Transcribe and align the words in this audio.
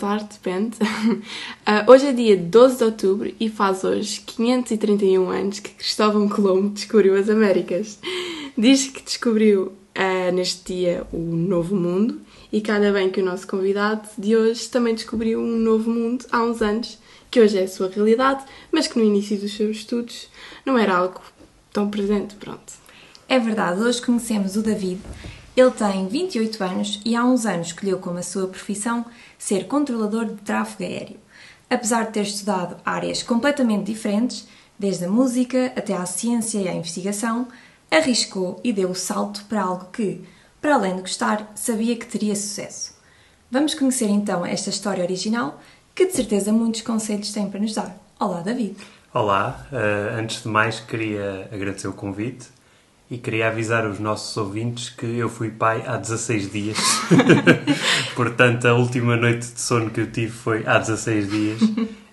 Tarde, 0.00 0.28
depende. 0.32 0.78
Uh, 0.80 1.84
hoje 1.92 2.06
é 2.06 2.12
dia 2.14 2.34
12 2.34 2.78
de 2.78 2.84
outubro 2.84 3.34
e 3.38 3.50
faz 3.50 3.84
hoje 3.84 4.22
531 4.22 5.28
anos 5.28 5.60
que 5.60 5.72
Cristóvão 5.72 6.26
Colombo 6.26 6.70
descobriu 6.70 7.14
as 7.14 7.28
Américas. 7.28 7.98
Diz 8.56 8.86
que 8.86 9.02
descobriu 9.02 9.64
uh, 9.66 10.32
neste 10.32 10.72
dia 10.72 11.06
o 11.12 11.18
Novo 11.18 11.76
Mundo 11.76 12.18
e 12.50 12.62
calha 12.62 12.90
bem 12.90 13.10
que 13.10 13.20
o 13.20 13.24
nosso 13.24 13.46
convidado 13.46 14.08
de 14.16 14.34
hoje 14.34 14.70
também 14.70 14.94
descobriu 14.94 15.38
um 15.38 15.58
novo 15.58 15.90
mundo 15.90 16.24
há 16.32 16.42
uns 16.44 16.62
anos, 16.62 16.98
que 17.30 17.38
hoje 17.38 17.58
é 17.58 17.64
a 17.64 17.68
sua 17.68 17.90
realidade, 17.90 18.42
mas 18.72 18.86
que 18.86 18.98
no 18.98 19.04
início 19.04 19.36
dos 19.36 19.54
seus 19.54 19.76
estudos 19.76 20.28
não 20.64 20.78
era 20.78 20.96
algo 20.96 21.20
tão 21.74 21.90
presente. 21.90 22.36
Pronto. 22.36 22.72
É 23.28 23.38
verdade, 23.38 23.82
hoje 23.82 24.00
conhecemos 24.00 24.56
o 24.56 24.62
David. 24.62 24.98
Ele 25.56 25.70
tem 25.72 26.06
28 26.06 26.62
anos 26.62 27.00
e 27.04 27.16
há 27.16 27.24
uns 27.24 27.44
anos 27.44 27.68
escolheu 27.68 27.98
como 27.98 28.18
a 28.18 28.22
sua 28.22 28.46
profissão 28.46 29.04
ser 29.36 29.66
controlador 29.66 30.26
de 30.26 30.36
tráfego 30.36 30.84
aéreo. 30.84 31.16
Apesar 31.68 32.06
de 32.06 32.12
ter 32.12 32.22
estudado 32.22 32.76
áreas 32.84 33.22
completamente 33.22 33.86
diferentes, 33.86 34.46
desde 34.78 35.04
a 35.04 35.10
música 35.10 35.72
até 35.76 35.94
à 35.94 36.06
ciência 36.06 36.58
e 36.58 36.68
à 36.68 36.72
investigação, 36.72 37.48
arriscou 37.90 38.60
e 38.62 38.72
deu 38.72 38.90
o 38.90 38.94
salto 38.94 39.44
para 39.46 39.62
algo 39.62 39.86
que, 39.92 40.22
para 40.60 40.76
além 40.76 40.96
de 40.96 41.02
gostar, 41.02 41.50
sabia 41.54 41.96
que 41.96 42.06
teria 42.06 42.36
sucesso. 42.36 42.94
Vamos 43.50 43.74
conhecer 43.74 44.08
então 44.08 44.46
esta 44.46 44.70
história 44.70 45.02
original, 45.02 45.60
que 45.94 46.06
de 46.06 46.12
certeza 46.12 46.52
muitos 46.52 46.82
conselhos 46.82 47.32
têm 47.32 47.50
para 47.50 47.60
nos 47.60 47.74
dar. 47.74 47.96
Olá, 48.18 48.40
David! 48.40 48.76
Olá, 49.12 49.66
uh, 49.72 50.18
antes 50.18 50.44
de 50.44 50.48
mais 50.48 50.78
queria 50.78 51.48
agradecer 51.52 51.88
o 51.88 51.92
convite 51.92 52.46
e 53.10 53.18
queria 53.18 53.48
avisar 53.48 53.84
os 53.86 53.98
nossos 53.98 54.36
ouvintes 54.36 54.88
que 54.88 55.18
eu 55.18 55.28
fui 55.28 55.50
pai 55.50 55.82
há 55.84 55.96
16 55.96 56.52
dias. 56.52 56.78
Portanto, 58.14 58.66
a 58.66 58.74
última 58.74 59.16
noite 59.16 59.52
de 59.52 59.60
sono 59.60 59.90
que 59.90 60.00
eu 60.00 60.10
tive 60.12 60.30
foi 60.30 60.64
há 60.64 60.78
16 60.78 61.28
dias. 61.28 61.60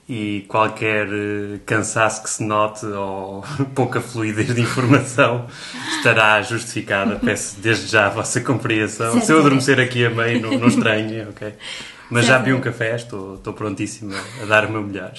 E 0.10 0.46
qualquer 0.48 1.08
eh, 1.08 1.60
cansaço 1.66 2.24
que 2.24 2.30
se 2.30 2.42
note 2.42 2.86
ou 2.86 3.44
pouca 3.76 4.00
fluidez 4.00 4.56
de 4.56 4.62
informação 4.62 5.46
estará 5.98 6.42
justificada. 6.42 7.20
Peço 7.24 7.60
desde 7.60 7.88
já 7.88 8.08
a 8.08 8.10
vossa 8.10 8.42
compreensão. 8.42 9.12
Certo. 9.12 9.26
Se 9.26 9.32
eu 9.34 9.40
adormecer 9.40 9.80
aqui 9.80 10.06
a 10.06 10.10
meio, 10.10 10.42
não, 10.42 10.58
não 10.58 10.68
estranhe, 10.68 11.24
ok? 11.24 11.54
Mas 12.10 12.26
já 12.26 12.38
vi 12.38 12.54
um 12.54 12.62
café, 12.62 12.96
estou, 12.96 13.36
estou 13.36 13.54
prontíssima 13.54 14.16
a 14.42 14.46
dar 14.46 14.66
o 14.66 14.72
meu 14.72 14.82
melhor. 14.82 15.12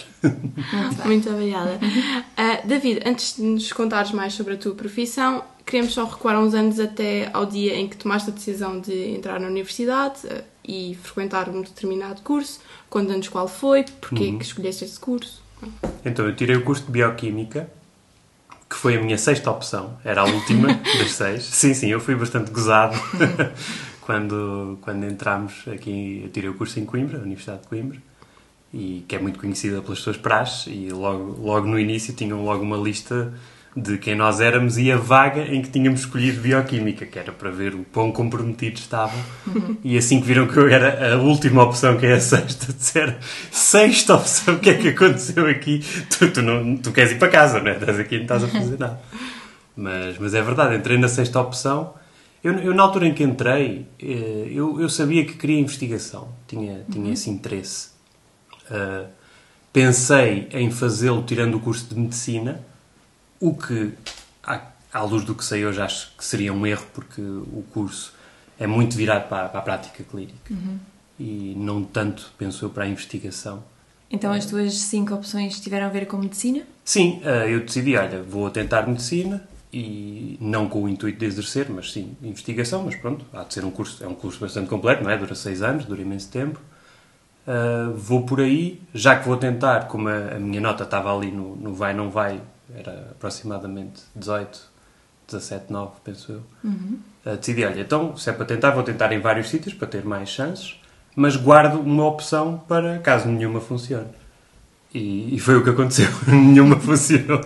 Muito 1.04 1.28
obrigada. 1.28 1.78
Uh, 1.82 2.64
David, 2.66 3.02
antes 3.04 3.36
de 3.36 3.42
nos 3.42 3.72
contares 3.72 4.10
mais 4.12 4.32
sobre 4.32 4.54
a 4.54 4.56
tua 4.56 4.74
profissão, 4.74 5.44
queremos 5.68 5.92
só 5.92 6.04
recuar 6.04 6.40
uns 6.40 6.54
anos 6.54 6.80
até 6.80 7.28
ao 7.32 7.44
dia 7.44 7.76
em 7.76 7.86
que 7.86 7.96
tomaste 7.96 8.30
a 8.30 8.32
decisão 8.32 8.80
de 8.80 9.10
entrar 9.10 9.38
na 9.38 9.48
universidade 9.48 10.26
uh, 10.26 10.42
e 10.66 10.98
frequentar 11.02 11.48
um 11.50 11.60
determinado 11.60 12.22
curso. 12.22 12.60
Conta-nos 12.88 13.28
qual 13.28 13.46
foi, 13.46 13.84
porque 14.00 14.24
uhum. 14.24 14.38
que 14.38 14.44
escolheste 14.44 14.84
esse 14.84 14.98
curso. 14.98 15.42
Então, 16.04 16.26
eu 16.26 16.34
tirei 16.34 16.56
o 16.56 16.64
curso 16.64 16.84
de 16.84 16.92
Bioquímica, 16.92 17.68
que 18.68 18.76
foi 18.76 18.96
a 18.96 19.02
minha 19.02 19.18
sexta 19.18 19.50
opção. 19.50 19.98
Era 20.02 20.22
a 20.22 20.24
última 20.24 20.68
das 20.98 21.12
seis. 21.12 21.42
Sim, 21.42 21.74
sim, 21.74 21.88
eu 21.88 22.00
fui 22.00 22.14
bastante 22.14 22.50
gozado 22.50 22.96
quando, 24.00 24.78
quando 24.80 25.04
entramos 25.04 25.64
aqui. 25.68 26.22
Eu 26.24 26.30
tirei 26.30 26.48
o 26.48 26.54
curso 26.54 26.80
em 26.80 26.86
Coimbra, 26.86 27.18
Universidade 27.18 27.62
de 27.62 27.68
Coimbra, 27.68 27.98
e 28.72 29.04
que 29.06 29.14
é 29.14 29.18
muito 29.18 29.38
conhecida 29.38 29.82
pelas 29.82 29.98
suas 29.98 30.16
praxes, 30.16 30.72
e 30.72 30.88
logo, 30.90 31.36
logo 31.42 31.66
no 31.66 31.78
início 31.78 32.14
tinham 32.14 32.42
logo 32.42 32.62
uma 32.62 32.76
lista 32.76 33.34
de 33.80 33.96
quem 33.96 34.14
nós 34.14 34.40
éramos 34.40 34.76
e 34.76 34.90
a 34.90 34.96
vaga 34.96 35.42
em 35.42 35.62
que 35.62 35.70
tínhamos 35.70 36.00
escolhido 36.00 36.40
bioquímica, 36.40 37.06
que 37.06 37.18
era 37.18 37.30
para 37.30 37.50
ver 37.50 37.74
o 37.74 37.84
quão 37.92 38.10
comprometidos 38.10 38.80
estavam. 38.82 39.18
Uhum. 39.46 39.76
E 39.84 39.96
assim 39.96 40.20
que 40.20 40.26
viram 40.26 40.46
que 40.46 40.56
eu 40.56 40.68
era 40.68 41.14
a 41.14 41.16
última 41.18 41.62
opção, 41.62 41.96
que 41.96 42.06
é 42.06 42.14
a 42.14 42.20
sexta, 42.20 42.72
disseram: 42.72 43.14
sexta 43.50 44.14
opção, 44.14 44.54
o 44.54 44.58
que 44.58 44.70
é 44.70 44.74
que 44.74 44.88
aconteceu 44.88 45.46
aqui? 45.46 45.80
Tu, 46.10 46.30
tu, 46.32 46.42
não, 46.42 46.76
tu 46.76 46.90
queres 46.90 47.12
ir 47.12 47.18
para 47.18 47.28
casa, 47.28 47.60
não 47.60 47.70
é? 47.70 47.74
Estás 47.74 47.98
aqui 47.98 48.16
e 48.16 48.18
não 48.18 48.24
estás 48.24 48.44
a 48.44 48.48
fazer 48.48 48.78
nada. 48.78 49.00
Mas, 49.76 50.18
mas 50.18 50.34
é 50.34 50.42
verdade, 50.42 50.74
entrei 50.74 50.98
na 50.98 51.08
sexta 51.08 51.40
opção. 51.40 51.94
Eu, 52.42 52.52
eu 52.54 52.74
na 52.74 52.82
altura 52.82 53.06
em 53.06 53.14
que 53.14 53.22
entrei, 53.22 53.86
eh, 54.00 54.48
eu, 54.50 54.80
eu 54.80 54.88
sabia 54.88 55.24
que 55.24 55.34
queria 55.34 55.58
investigação, 55.58 56.28
tinha, 56.46 56.84
tinha 56.90 57.06
uhum. 57.06 57.12
esse 57.12 57.30
interesse. 57.30 57.90
Uh, 58.70 59.08
pensei 59.72 60.48
em 60.52 60.70
fazê-lo 60.70 61.22
tirando 61.22 61.56
o 61.56 61.60
curso 61.60 61.92
de 61.92 61.98
medicina 61.98 62.64
o 63.40 63.54
que, 63.54 63.92
à, 64.42 64.62
à 64.92 65.02
luz 65.02 65.24
do 65.24 65.34
que 65.34 65.44
sei 65.44 65.64
hoje, 65.64 65.80
acho 65.80 66.12
que 66.16 66.24
seria 66.24 66.52
um 66.52 66.66
erro, 66.66 66.86
porque 66.92 67.20
o 67.20 67.64
curso 67.72 68.14
é 68.58 68.66
muito 68.66 68.96
virado 68.96 69.28
para, 69.28 69.48
para 69.48 69.60
a 69.60 69.62
prática 69.62 70.02
clínica 70.02 70.34
uhum. 70.50 70.78
e 71.18 71.54
não 71.56 71.84
tanto, 71.84 72.32
penso 72.36 72.64
eu, 72.64 72.70
para 72.70 72.84
a 72.84 72.88
investigação. 72.88 73.62
Então 74.10 74.32
as 74.32 74.46
tuas 74.46 74.74
cinco 74.74 75.14
opções 75.14 75.60
tiveram 75.60 75.86
a 75.86 75.90
ver 75.90 76.06
com 76.06 76.16
medicina? 76.16 76.62
Sim, 76.84 77.20
eh, 77.22 77.52
eu 77.52 77.60
decidi, 77.60 77.94
olha, 77.94 78.22
vou 78.22 78.50
tentar 78.50 78.86
medicina 78.86 79.46
e 79.72 80.38
não 80.40 80.66
com 80.68 80.84
o 80.84 80.88
intuito 80.88 81.18
de 81.18 81.26
exercer, 81.26 81.68
mas 81.68 81.92
sim 81.92 82.16
investigação, 82.22 82.82
mas 82.84 82.96
pronto, 82.96 83.24
há 83.32 83.44
de 83.44 83.52
ser 83.52 83.64
um 83.64 83.70
curso, 83.70 84.02
é 84.02 84.08
um 84.08 84.14
curso 84.14 84.40
bastante 84.40 84.68
completo, 84.68 85.04
não 85.04 85.10
é? 85.10 85.18
Dura 85.18 85.34
seis 85.34 85.62
anos, 85.62 85.84
dura 85.84 86.00
imenso 86.00 86.30
tempo. 86.30 86.58
Uh, 87.46 87.94
vou 87.94 88.24
por 88.24 88.40
aí, 88.40 88.80
já 88.92 89.18
que 89.18 89.26
vou 89.26 89.36
tentar, 89.36 89.88
como 89.88 90.08
a, 90.08 90.36
a 90.36 90.38
minha 90.38 90.60
nota 90.60 90.84
estava 90.84 91.14
ali 91.14 91.30
no, 91.30 91.56
no 91.56 91.74
vai 91.74 91.94
não 91.94 92.10
vai, 92.10 92.40
era 92.74 93.10
aproximadamente 93.12 94.02
18, 94.14 94.60
17, 95.28 95.72
9, 95.72 95.92
penso 96.04 96.32
eu. 96.32 96.42
Uhum. 96.64 96.98
Uh, 97.24 97.36
decidi, 97.36 97.64
olha, 97.64 97.80
então, 97.80 98.16
se 98.16 98.30
é 98.30 98.32
para 98.32 98.46
tentar, 98.46 98.70
vou 98.70 98.82
tentar 98.82 99.12
em 99.12 99.20
vários 99.20 99.48
sítios 99.48 99.74
para 99.74 99.86
ter 99.86 100.04
mais 100.04 100.28
chances, 100.28 100.80
mas 101.14 101.36
guardo 101.36 101.80
uma 101.80 102.06
opção 102.06 102.62
para 102.66 102.98
caso 102.98 103.28
nenhuma 103.28 103.60
funcione. 103.60 104.08
E, 104.92 105.34
e 105.34 105.38
foi 105.38 105.56
o 105.56 105.64
que 105.64 105.70
aconteceu, 105.70 106.08
nenhuma 106.26 106.76
funcionou. 106.80 107.40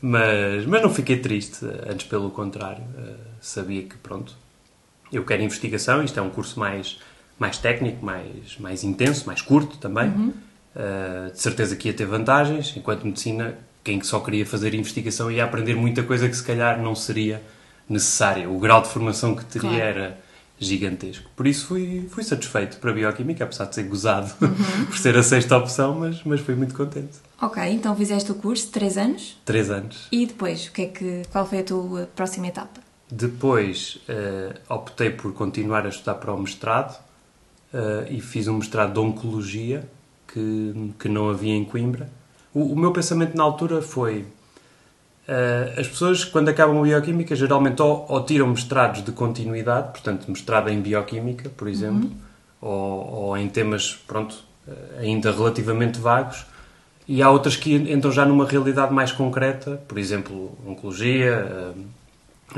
mas, 0.00 0.64
mas 0.66 0.82
não 0.82 0.90
fiquei 0.90 1.18
triste, 1.18 1.64
antes 1.88 2.06
pelo 2.06 2.30
contrário. 2.30 2.84
Uh, 2.96 3.16
sabia 3.40 3.82
que, 3.82 3.96
pronto, 3.96 4.36
eu 5.12 5.24
quero 5.24 5.42
investigação, 5.42 6.02
isto 6.02 6.18
é 6.18 6.22
um 6.22 6.30
curso 6.30 6.58
mais, 6.58 6.98
mais 7.38 7.58
técnico, 7.58 8.04
mais, 8.04 8.56
mais 8.58 8.84
intenso, 8.84 9.26
mais 9.26 9.42
curto 9.42 9.76
também. 9.78 10.08
Uhum. 10.08 10.32
Uh, 10.74 11.32
de 11.32 11.40
certeza 11.40 11.76
que 11.76 11.88
ia 11.88 11.94
ter 11.94 12.06
vantagens, 12.06 12.74
enquanto 12.76 13.04
medicina 13.04 13.58
quem 13.84 14.02
só 14.02 14.20
queria 14.20 14.46
fazer 14.46 14.74
investigação 14.74 15.30
ia 15.30 15.44
aprender 15.44 15.74
muita 15.74 16.02
coisa 16.02 16.28
que 16.28 16.36
se 16.36 16.42
calhar 16.42 16.80
não 16.80 16.94
seria 16.94 17.42
necessária. 17.88 18.48
O 18.48 18.58
grau 18.58 18.80
de 18.82 18.88
formação 18.88 19.34
que 19.34 19.44
teria 19.44 19.70
claro. 19.70 19.84
era 19.84 20.18
gigantesco. 20.58 21.28
Por 21.34 21.46
isso 21.46 21.66
fui, 21.66 22.08
fui 22.10 22.22
satisfeito 22.22 22.78
para 22.78 22.90
a 22.90 22.94
Bioquímica, 22.94 23.44
apesar 23.44 23.64
de 23.66 23.74
ser 23.74 23.82
gozado 23.84 24.32
uhum. 24.40 24.86
por 24.86 24.96
ser 24.96 25.16
a 25.16 25.22
sexta 25.22 25.56
opção, 25.56 25.98
mas, 25.98 26.22
mas 26.24 26.40
fui 26.40 26.54
muito 26.54 26.74
contente. 26.74 27.18
Ok, 27.40 27.62
então 27.70 27.94
fizeste 27.96 28.30
o 28.30 28.34
curso, 28.36 28.70
três 28.70 28.96
anos? 28.96 29.40
Três 29.44 29.70
anos. 29.70 30.06
E 30.12 30.24
depois, 30.26 30.66
o 30.66 30.72
que 30.72 30.82
é 30.82 30.86
que, 30.86 31.22
qual 31.32 31.46
foi 31.46 31.58
a 31.58 31.64
tua 31.64 32.08
próxima 32.14 32.46
etapa? 32.46 32.80
Depois 33.10 33.98
uh, 34.08 34.74
optei 34.74 35.10
por 35.10 35.34
continuar 35.34 35.84
a 35.84 35.88
estudar 35.88 36.14
para 36.14 36.32
o 36.32 36.38
mestrado 36.38 36.98
uh, 37.74 38.10
e 38.10 38.20
fiz 38.20 38.46
um 38.48 38.54
mestrado 38.54 38.94
de 38.94 39.00
Oncologia 39.00 39.86
que, 40.32 40.92
que 40.98 41.08
não 41.08 41.28
havia 41.28 41.52
em 41.52 41.64
Coimbra 41.64 42.08
o, 42.54 42.72
o 42.72 42.76
meu 42.76 42.92
pensamento 42.92 43.36
na 43.36 43.42
altura 43.42 43.80
foi. 43.80 44.26
Uh, 45.28 45.80
as 45.80 45.86
pessoas, 45.86 46.24
quando 46.24 46.48
acabam 46.48 46.78
a 46.78 46.82
bioquímica, 46.82 47.34
geralmente 47.36 47.80
ou, 47.80 48.04
ou, 48.08 48.24
tiram 48.24 48.48
mestrados 48.48 49.04
de 49.04 49.12
continuidade, 49.12 49.92
portanto, 49.92 50.28
mestrado 50.28 50.68
em 50.68 50.80
bioquímica, 50.80 51.48
por 51.48 51.68
exemplo, 51.68 52.10
uhum. 52.10 52.68
ou, 52.68 53.14
ou, 53.14 53.36
em 53.36 53.48
temas, 53.48 53.94
pronto, 54.06 54.34
uh, 54.66 54.98
ainda 54.98 55.30
relativamente 55.30 56.00
vagos, 56.00 56.44
e 57.06 57.22
há 57.22 57.30
outras 57.30 57.56
que 57.56 57.72
entram 57.72 58.10
já 58.10 58.26
numa 58.26 58.46
realidade 58.46 58.92
mais 58.92 59.12
concreta, 59.12 59.80
por 59.86 59.96
exemplo, 59.96 60.58
oncologia, 60.66 61.72
uh, 61.76 61.84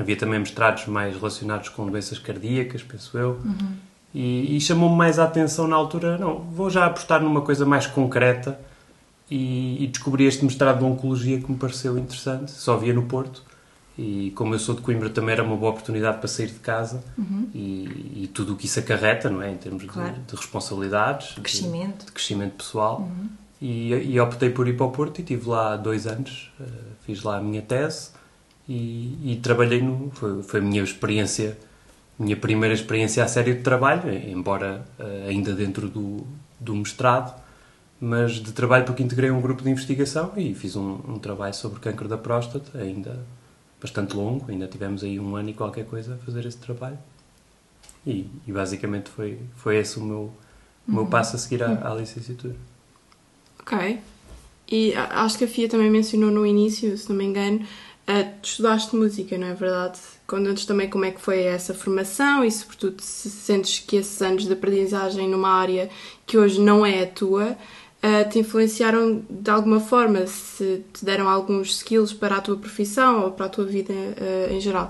havia 0.01 0.17
também 0.17 0.39
mestrados 0.39 0.87
mais 0.87 1.15
relacionados 1.15 1.69
com 1.69 1.87
doenças 1.87 2.19
cardíacas, 2.19 2.83
penso 2.83 3.17
eu, 3.19 3.39
uhum. 3.45 3.77
e, 4.15 4.57
e 4.57 4.61
chamou-me 4.61 4.97
mais 4.97 5.19
a 5.19 5.25
atenção 5.25 5.69
na 5.69 5.77
altura, 5.77 6.17
não, 6.17 6.39
vou 6.41 6.71
já 6.71 6.87
apostar 6.87 7.21
numa 7.21 7.43
coisa 7.43 7.67
mais 7.67 7.87
concreta, 7.87 8.59
e, 9.31 9.85
e, 9.85 9.87
descobri 9.87 10.25
este 10.25 10.45
mestrado 10.45 10.79
de 10.79 10.85
Oncologia 10.85 11.41
que 11.41 11.51
me 11.51 11.57
pareceu 11.57 11.97
interessante, 11.99 12.51
só 12.51 12.77
via 12.77 12.93
no 12.93 13.05
Porto. 13.05 13.43
E 13.97 14.33
como 14.35 14.55
eu 14.55 14.59
sou 14.59 14.75
de 14.75 14.81
Coimbra, 14.81 15.09
também 15.09 15.35
era 15.35 15.43
uma 15.43 15.57
boa 15.57 15.71
oportunidade 15.71 16.19
para 16.19 16.27
sair 16.27 16.49
de 16.49 16.59
casa 16.59 17.03
uhum. 17.17 17.49
e, 17.55 18.25
e, 18.25 18.31
tudo 18.35 18.55
o 18.55 18.57
que 18.57 18.67
isso 18.67 18.81
acarreta, 18.81 19.31
não 19.31 19.41
é? 19.41 19.53
Em 19.53 19.57
termos 19.57 19.85
claro. 19.85 20.15
de, 20.15 20.21
de, 20.21 20.37
responsabilidades, 20.37 21.37
crescimento. 21.41 22.01
De, 22.01 22.07
de 22.07 22.13
crescimento 22.13 22.55
pessoal. 22.57 23.01
Uhum. 23.01 23.29
E, 23.63 23.93
e, 23.93 24.21
optei 24.21 24.51
por 24.51 24.67
ir 24.67 24.77
para 24.77 24.87
o 24.87 24.91
Porto 24.91 25.19
e 25.19 25.23
estive 25.23 25.49
lá 25.49 25.77
dois 25.77 26.07
anos, 26.09 26.53
uh, 26.61 26.65
fiz 27.07 27.23
lá 27.23 27.39
a 27.39 27.41
minha 27.41 27.63
tese 27.63 28.11
e, 28.69 29.17
e 29.33 29.41
trabalhei 29.41 29.81
no. 29.81 30.11
Foi, 30.13 30.43
foi, 30.43 30.61
a 30.61 30.63
minha 30.63 30.83
experiência, 30.83 31.57
minha 32.19 32.37
primeira 32.37 32.75
experiência 32.75 33.23
a 33.23 33.29
sério 33.29 33.55
de 33.55 33.63
trabalho, 33.63 34.13
embora 34.13 34.85
uh, 34.99 35.29
ainda 35.29 35.55
dentro 35.55 35.89
do, 35.89 36.27
do 36.59 36.75
mestrado 36.75 37.44
mas 38.01 38.33
de 38.33 38.53
trabalho 38.53 38.85
porque 38.85 39.03
integrei 39.03 39.31
um 39.31 39.41
grupo 39.41 39.63
de 39.63 39.71
investigação 39.71 40.33
e 40.37 40.55
fiz 40.55 40.77
um, 40.77 40.99
um 41.09 41.19
trabalho 41.19 41.55
sobre 41.55 41.81
câncer 41.81 42.09
da 42.09 42.19
próstata, 42.19 42.79
ainda 42.79 43.25
bastante 43.81 44.17
longo, 44.17 44.51
ainda 44.51 44.67
tivemos 44.67 45.03
aí 45.05 45.21
um 45.21 45.37
ano 45.37 45.51
e 45.51 45.55
qualquer 45.55 45.85
coisa 45.87 46.15
a 46.15 46.19
fazer 46.19 46.47
esse 46.47 46.59
trabalho. 46.59 46.99
E, 48.07 48.27
e 48.47 48.53
basicamente 48.53 49.11
foi, 49.11 49.39
foi 49.57 49.77
esse 49.77 49.99
o 49.99 50.03
meu, 50.03 50.33
o 50.87 50.93
meu 50.93 51.07
passo 51.07 51.37
a 51.37 51.39
seguir 51.39 51.63
à, 51.63 51.91
à 51.91 51.95
licenciatura. 51.95 52.57
Ok. 53.61 54.01
E 54.71 54.95
acho 54.95 55.39
que 55.39 55.45
a 55.45 55.49
Fia 55.49 55.69
também 55.69 55.91
mencionou 55.91 56.31
no 56.31 56.47
início, 56.47 56.97
se 56.97 57.09
não 57.09 57.17
me 57.17 57.25
engano, 57.25 57.67
tu 58.43 58.49
estudaste 58.49 58.95
música, 58.95 59.37
não 59.39 59.47
é 59.47 59.55
verdade? 59.55 59.99
Conta-nos 60.27 60.65
também 60.65 60.89
como 60.89 61.05
é 61.05 61.11
que 61.11 61.21
foi 61.21 61.43
essa 61.43 61.75
formação 61.75 62.45
e, 62.45 62.51
sobretudo, 62.51 63.01
se 63.01 63.31
sentes 63.31 63.79
que 63.81 63.97
esses 63.97 64.21
anos 64.23 64.47
de 64.47 64.53
aprendizagem 64.53 65.29
numa 65.29 65.51
área 65.51 65.89
que 66.27 66.37
hoje 66.37 66.61
não 66.61 66.85
é 66.85 67.03
a 67.03 67.07
tua 67.07 67.57
eh, 68.07 68.25
te 68.25 68.39
influenciaram 68.39 69.23
de 69.31 69.51
alguma 69.51 69.81
forma, 69.81 70.27
se 70.27 70.85
te 70.93 71.05
deram 71.05 71.27
alguns 71.29 71.69
skills 71.79 72.13
para 72.13 72.37
a 72.37 72.41
tua 72.41 72.57
profissão 72.57 73.13
ou 73.25 73.31
para 73.33 73.47
a 73.47 73.49
tua 73.49 73.65
vida 73.65 73.93
eh, 73.95 74.49
em 74.53 74.61
geral. 74.61 74.89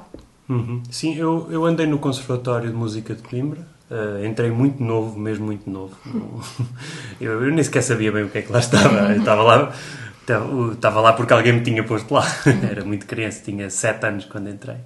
Uhum. 0.48 0.82
Sim, 0.90 1.14
eu, 1.16 1.46
eu 1.50 1.64
andei 1.64 1.86
no 1.86 1.98
Conservatório 1.98 2.68
de 2.70 2.76
Música 2.76 3.14
de 3.14 3.22
Coimbra. 3.22 3.60
eh, 3.90 4.26
entrei 4.26 4.50
muito 4.50 4.82
novo, 4.82 5.18
mesmo 5.18 5.46
muito 5.46 5.68
novo. 5.70 5.94
Eu, 7.20 7.42
eu 7.44 7.50
nem 7.52 7.62
sequer 7.62 7.82
sabia 7.82 8.10
bem 8.12 8.24
o 8.24 8.28
que 8.28 8.38
é 8.38 8.42
que 8.42 8.52
lá 8.52 8.58
estava. 8.58 9.12
Eu 9.12 9.18
estava 9.20 9.42
lá, 9.42 9.72
estava, 10.20 10.72
estava 10.72 11.00
lá 11.00 11.12
porque 11.12 11.32
alguém 11.32 11.52
me 11.54 11.60
tinha 11.62 11.82
posto 11.84 12.12
lá. 12.12 12.24
Era 12.70 12.84
muito 12.84 13.06
criança, 13.06 13.42
tinha 13.44 13.70
7 13.70 14.04
anos 14.06 14.24
quando 14.26 14.48
entrei. 14.50 14.76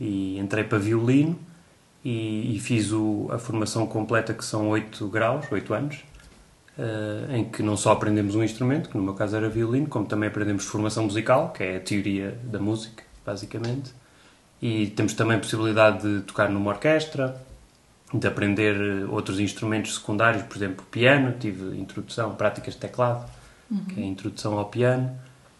E 0.00 0.38
entrei 0.38 0.64
para 0.64 0.78
violino 0.78 1.38
e, 2.04 2.56
e 2.56 2.60
fiz 2.60 2.92
o- 2.92 3.28
a 3.30 3.38
formação 3.38 3.86
completa, 3.86 4.32
que 4.34 4.44
são 4.44 4.68
8 4.70 5.06
graus, 5.08 5.44
8 5.50 5.72
anos, 5.74 5.98
eh, 6.78 7.36
em 7.36 7.44
que 7.44 7.62
não 7.62 7.76
só 7.76 7.92
aprendemos 7.92 8.34
um 8.34 8.42
instrumento, 8.42 8.88
que 8.88 8.96
no 8.96 9.02
meu 9.02 9.14
caso 9.14 9.36
era 9.36 9.48
violino, 9.48 9.86
como 9.86 10.06
também 10.06 10.28
aprendemos 10.28 10.64
formação 10.64 11.04
musical, 11.04 11.52
que 11.52 11.62
é 11.62 11.76
a 11.76 11.80
teoria 11.80 12.38
da 12.44 12.58
música, 12.58 13.02
basicamente. 13.24 13.92
E 14.60 14.86
temos 14.88 15.12
também 15.14 15.36
a 15.36 15.40
possibilidade 15.40 16.02
de 16.02 16.22
tocar 16.22 16.48
numa 16.48 16.70
orquestra, 16.70 17.36
de 18.12 18.26
aprender 18.26 18.76
eh, 18.76 19.04
outros 19.06 19.38
instrumentos 19.40 19.94
secundários, 19.96 20.42
por 20.44 20.56
exemplo, 20.56 20.84
piano, 20.90 21.34
tive 21.38 21.78
introdução, 21.78 22.34
práticas 22.34 22.74
de 22.74 22.80
teclado, 22.80 23.28
que 23.88 24.00
é 24.00 24.02
a 24.02 24.06
introdução 24.06 24.58
ao 24.58 24.66
piano, 24.66 25.10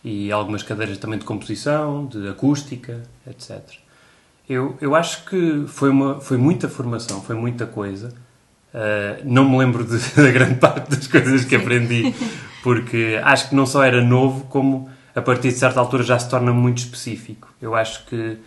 e 0.04 0.30
algumas 0.32 0.62
cadeiras 0.62 0.98
também 0.98 1.18
de 1.18 1.24
composição, 1.24 2.06
de 2.06 2.28
acústica, 2.28 3.02
etc. 3.26 3.62
Eu, 4.48 4.76
eu 4.80 4.94
acho 4.94 5.24
que 5.24 5.64
foi, 5.66 5.90
uma, 5.90 6.20
foi 6.20 6.36
muita 6.36 6.68
formação, 6.68 7.22
foi 7.22 7.36
muita 7.36 7.66
coisa. 7.66 8.12
Uh, 8.74 9.20
não 9.24 9.48
me 9.48 9.58
lembro 9.58 9.84
de, 9.84 9.98
da 10.16 10.30
grande 10.30 10.54
parte 10.54 10.90
das 10.90 11.06
coisas 11.06 11.44
que 11.44 11.54
aprendi, 11.54 12.14
porque 12.62 13.20
acho 13.22 13.50
que 13.50 13.54
não 13.54 13.66
só 13.66 13.82
era 13.82 14.02
novo, 14.02 14.46
como 14.46 14.88
a 15.14 15.20
partir 15.20 15.48
de 15.48 15.58
certa 15.58 15.78
altura 15.78 16.02
já 16.02 16.18
se 16.18 16.28
torna 16.28 16.52
muito 16.52 16.78
específico. 16.78 17.52
Eu 17.60 17.74
acho 17.74 18.06
que 18.06 18.38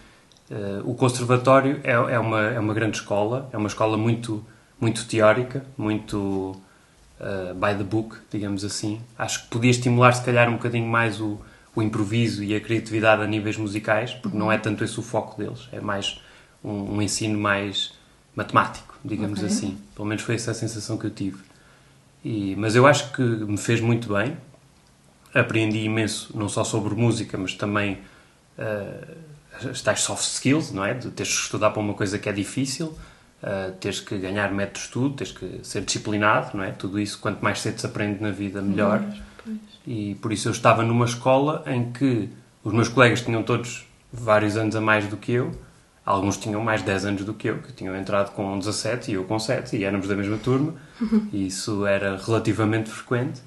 uh, 0.50 0.81
o 0.83 0.95
conservatório 0.95 1.80
é, 1.83 1.92
é, 1.92 2.19
uma, 2.19 2.42
é 2.42 2.60
uma 2.60 2.74
grande 2.74 2.98
escola, 2.98 3.50
é 3.54 3.57
uma 3.57 3.68
escola 3.68 3.98
muito, 3.98 4.45
muito 4.80 5.06
teórica, 5.07 5.63
muito 5.77 6.60
uh, 7.19 7.54
by 7.54 7.77
the 7.77 7.83
book, 7.83 8.18
digamos 8.31 8.63
assim. 8.63 9.01
Acho 9.18 9.44
que 9.44 9.50
podia 9.50 9.72
estimular, 9.72 10.13
se 10.13 10.24
calhar, 10.24 10.50
um 10.50 10.54
bocadinho 10.54 10.88
mais 10.88 11.22
o, 11.22 11.39
o 11.75 11.81
improviso 11.81 12.44
e 12.44 12.56
a 12.56 12.60
criatividade 12.60 13.22
a 13.22 13.27
níveis 13.27 13.57
musicais, 13.57 14.13
porque 14.13 14.38
não 14.38 14.51
é 14.51 14.57
tanto 14.57 14.83
esse 14.83 15.00
o 15.00 15.04
foco 15.04 15.38
deles, 15.38 15.68
é 15.72 15.80
mais 15.80 16.19
um, 16.63 16.95
um 16.95 17.01
ensino 17.01 17.39
mais 17.39 17.94
matemático, 18.36 18.94
digamos 19.05 19.39
Ok. 19.39 19.49
assim. 19.49 19.77
Pelo 19.93 20.07
menos 20.07 20.23
foi 20.23 20.35
essa 20.35 20.51
a 20.51 20.53
sensação 20.53 20.97
que 20.97 21.05
eu 21.05 21.11
tive. 21.11 21.37
E, 22.23 22.55
mas 22.57 22.75
eu 22.75 22.87
acho 22.87 23.11
que 23.13 23.21
me 23.21 23.57
fez 23.57 23.79
muito 23.79 24.11
bem. 24.13 24.35
Aprendi 25.33 25.79
imenso, 25.79 26.35
não 26.35 26.49
só 26.49 26.63
sobre 26.63 26.95
música, 26.95 27.37
mas 27.37 27.53
também 27.53 27.99
uh, 28.57 29.15
as 29.69 29.81
tais 29.81 30.01
soft 30.01 30.23
skills, 30.23 30.71
não 30.71 30.83
é? 30.83 30.93
De 30.93 31.09
teres 31.11 31.33
que 31.33 31.43
estudar 31.43 31.69
para 31.71 31.81
uma 31.81 31.93
coisa 31.93 32.17
que 32.17 32.27
é 32.27 32.31
difícil, 32.31 32.87
uh, 33.43 33.71
teres 33.79 33.99
que 33.99 34.17
ganhar 34.17 34.51
métodos 34.51 34.81
de 34.81 34.87
estudo, 34.87 35.15
teres 35.15 35.33
que 35.33 35.59
ser 35.63 35.81
disciplinado, 35.83 36.57
não 36.57 36.63
é? 36.63 36.71
Tudo 36.71 36.99
isso, 36.99 37.19
quanto 37.19 37.43
mais 37.43 37.59
cedo 37.59 37.79
se 37.79 37.85
aprende 37.85 38.21
na 38.21 38.31
vida, 38.31 38.61
melhor. 38.61 39.03
E 39.85 40.15
por 40.15 40.33
isso 40.33 40.47
eu 40.47 40.51
estava 40.51 40.83
numa 40.83 41.05
escola 41.05 41.63
em 41.67 41.91
que 41.91 42.29
os 42.63 42.73
meus 42.73 42.87
colegas 42.89 43.21
tinham 43.21 43.43
todos 43.43 43.85
vários 44.11 44.57
anos 44.57 44.75
a 44.75 44.81
mais 44.81 45.05
do 45.07 45.17
que 45.17 45.33
eu, 45.33 45.51
alguns 46.05 46.37
tinham 46.37 46.61
mais 46.61 46.81
de 46.81 46.87
10 46.87 47.05
anos 47.05 47.25
do 47.25 47.33
que 47.33 47.49
eu, 47.49 47.57
que 47.57 47.73
tinham 47.73 47.95
entrado 47.95 48.31
com 48.31 48.57
17 48.59 49.11
e 49.11 49.15
eu 49.15 49.23
com 49.23 49.39
7, 49.39 49.75
e 49.75 49.83
éramos 49.83 50.07
da 50.07 50.15
mesma 50.15 50.37
turma, 50.37 50.75
e 51.33 51.47
isso 51.47 51.85
era 51.85 52.17
relativamente 52.17 52.89
frequente, 52.89 53.41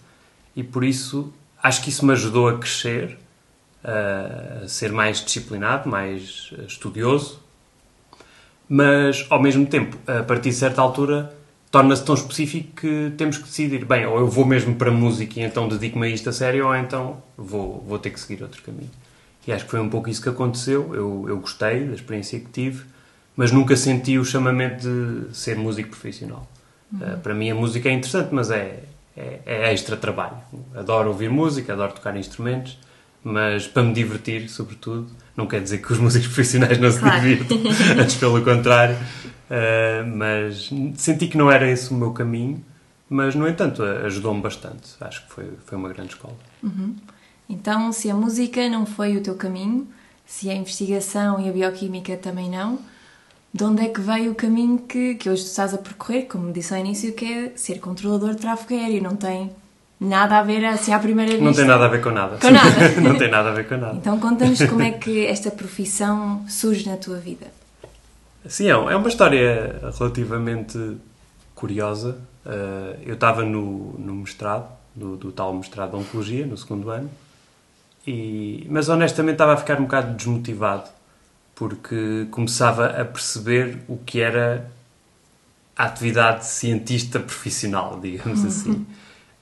e 0.56 0.64
por 0.64 0.84
isso 0.84 1.32
acho 1.62 1.82
que 1.82 1.90
isso 1.90 2.05
me 2.05 2.12
ajudou 2.12 2.49
a 2.49 2.58
crescer, 2.58 3.19
a 3.84 4.66
ser 4.66 4.90
mais 4.90 5.25
disciplinado, 5.25 5.88
mais 5.88 6.52
estudioso, 6.66 7.40
mas 8.69 9.25
ao 9.31 9.40
mesmo 9.40 9.64
tempo, 9.64 9.96
a 10.06 10.22
partir 10.25 10.50
de 10.50 10.56
certa 10.56 10.82
altura, 10.82 11.32
torna-se 11.70 12.05
tão 12.05 12.14
específico 12.14 12.81
que 12.81 13.12
temos 13.16 13.38
que 13.38 13.44
decidir, 13.44 13.84
bem, 13.84 14.05
ou 14.06 14.19
eu 14.19 14.26
vou 14.26 14.44
mesmo 14.44 14.75
para 14.75 14.90
a 14.90 14.93
música 14.93 15.38
e 15.38 15.43
então 15.43 15.69
dedico-me 15.69 16.06
a 16.06 16.10
isto 16.10 16.28
a 16.28 16.32
sério, 16.32 16.66
ou 16.66 16.75
então 16.75 17.22
vou, 17.37 17.84
vou 17.87 17.99
ter 17.99 18.10
que 18.10 18.19
seguir 18.20 18.43
outro 18.43 18.62
caminho. 18.62 18.90
E 19.49 19.53
acho 19.53 19.65
que 19.65 19.71
foi 19.71 19.81
um 19.81 19.89
pouco 19.89 20.11
isso 20.11 20.21
que 20.21 20.29
aconteceu. 20.29 20.95
Eu, 20.95 21.25
eu 21.27 21.39
gostei 21.39 21.87
da 21.87 21.95
experiência 21.95 22.39
que 22.39 22.50
tive, 22.50 22.85
mas 23.35 23.50
nunca 23.50 23.75
senti 23.77 24.19
o 24.19 24.25
chamamento 24.25 24.87
de 24.87 25.35
ser 25.35 25.56
músico 25.56 25.89
profissional. 25.89 26.47
Uh, 26.93 27.17
para 27.23 27.33
mim 27.35 27.50
a 27.50 27.55
música 27.55 27.89
é 27.89 27.93
interessante, 27.93 28.29
mas 28.31 28.50
é, 28.50 28.81
é, 29.17 29.41
é 29.47 29.73
extra 29.73 29.97
trabalho. 29.97 30.37
Adoro 30.77 31.09
ouvir 31.09 31.31
música, 31.31 31.73
adoro 31.73 31.95
tocar 31.95 32.15
instrumentos, 32.15 32.79
mas 33.25 33.67
para 33.67 33.83
me 33.85 33.95
divertir, 33.95 34.50
sobretudo, 34.50 35.06
não 35.35 35.47
quer 35.47 35.62
dizer 35.62 35.79
que 35.79 35.91
os 35.94 35.99
músicos 35.99 36.29
profissionais 36.35 36.77
não 36.79 36.91
se 36.91 36.99
Claro. 37.01 37.19
divirtam, 37.19 37.59
antes 37.99 38.17
pelo 38.17 38.44
contrário. 38.44 38.97
Uh, 38.97 40.06
mas 40.15 40.69
senti 40.97 41.27
que 41.27 41.39
não 41.39 41.51
era 41.51 41.67
esse 41.71 41.91
o 41.91 41.94
meu 41.94 42.12
caminho, 42.12 42.62
mas 43.09 43.35
no 43.35 43.49
entanto 43.49 43.83
ajudou-me 43.83 44.43
bastante. 44.43 44.91
Acho 45.01 45.27
que 45.27 45.33
foi, 45.33 45.47
foi 45.65 45.79
uma 45.79 45.89
grande 45.89 46.11
escola. 46.11 46.37
Então, 47.49 47.93
se 47.93 48.11
a 48.11 48.15
música 48.15 48.69
não 48.69 48.85
foi 48.85 49.17
o 49.17 49.23
teu 49.23 49.35
caminho, 49.35 49.87
se 50.27 50.50
a 50.50 50.55
investigação 50.55 51.41
e 51.41 51.49
a 51.49 51.53
bioquímica 51.53 52.17
também 52.17 52.51
não, 52.51 52.79
de 53.53 53.65
onde 53.65 53.82
é 53.82 53.89
que 53.89 54.01
veio 54.01 54.32
o 54.32 54.34
caminho 54.34 54.79
que, 54.79 55.15
que 55.15 55.31
hoje 55.31 55.43
tu 55.43 55.46
estás 55.46 55.72
a 55.72 55.79
percorrer, 55.79 56.27
como 56.27 56.53
disse 56.53 56.75
ao 56.75 56.81
início, 56.81 57.13
que 57.15 57.25
é 57.25 57.53
ser 57.56 57.81
controlador 57.81 58.34
de 58.34 58.43
tráfego 58.43 58.79
aéreo? 58.79 59.03
Não 59.03 59.17
tem 59.17 59.51
nada 59.99 60.39
a 60.39 60.43
ver 60.43 60.65
assim 60.67 60.93
à 60.93 60.99
primeira 60.99 61.32
vista. 61.32 61.44
Não 61.44 61.55
tem 61.55 61.65
nada 61.65 61.87
a 61.87 61.89
ver 61.89 62.03
com 62.03 62.11
nada. 62.11 62.37
Com 62.37 62.51
nada. 62.51 63.01
não 63.01 63.17
tem 63.17 63.31
nada 63.31 63.49
a 63.49 63.53
ver 63.53 63.67
com 63.67 63.77
nada. 63.79 63.96
Então, 63.96 64.20
conta-nos 64.20 64.63
como 64.67 64.82
é 64.82 64.93
que 64.93 65.25
esta 65.27 65.51
profissão 65.51 66.44
surge 66.46 66.89
na 66.89 66.96
tua 66.96 67.17
vida. 67.17 67.46
Sim, 68.46 68.67
é 68.67 68.70
é 68.70 68.96
uma 68.96 69.08
história 69.08 69.81
relativamente 69.99 70.96
curiosa. 71.55 72.19
Uh, 72.44 72.99
eu 73.05 73.15
estava 73.15 73.43
no, 73.43 73.94
no 73.99 74.15
mestrado, 74.15 74.69
do, 74.94 75.17
do 75.17 75.32
tal 75.32 75.53
mestrado 75.55 75.91
de 75.91 75.96
Oncologia, 75.96 76.46
no 76.46 76.56
segundo 76.56 76.91
ano, 76.91 77.11
e, 78.08 78.67
mas 78.70 78.88
honestamente 78.88 79.34
estava 79.34 79.53
a 79.53 79.56
ficar 79.58 79.79
um 79.79 79.82
bocado 79.82 80.17
desmotivado, 80.17 80.88
porque 81.55 82.27
começava 82.31 82.86
a 82.86 83.05
perceber 83.05 83.81
o 83.86 83.98
que 83.98 84.22
era 84.22 84.70
a 85.77 85.84
atividade 85.84 86.38
de 86.38 86.46
cientista 86.46 87.20
profissional, 87.20 88.00
digamos 88.00 88.46
assim. 88.46 88.86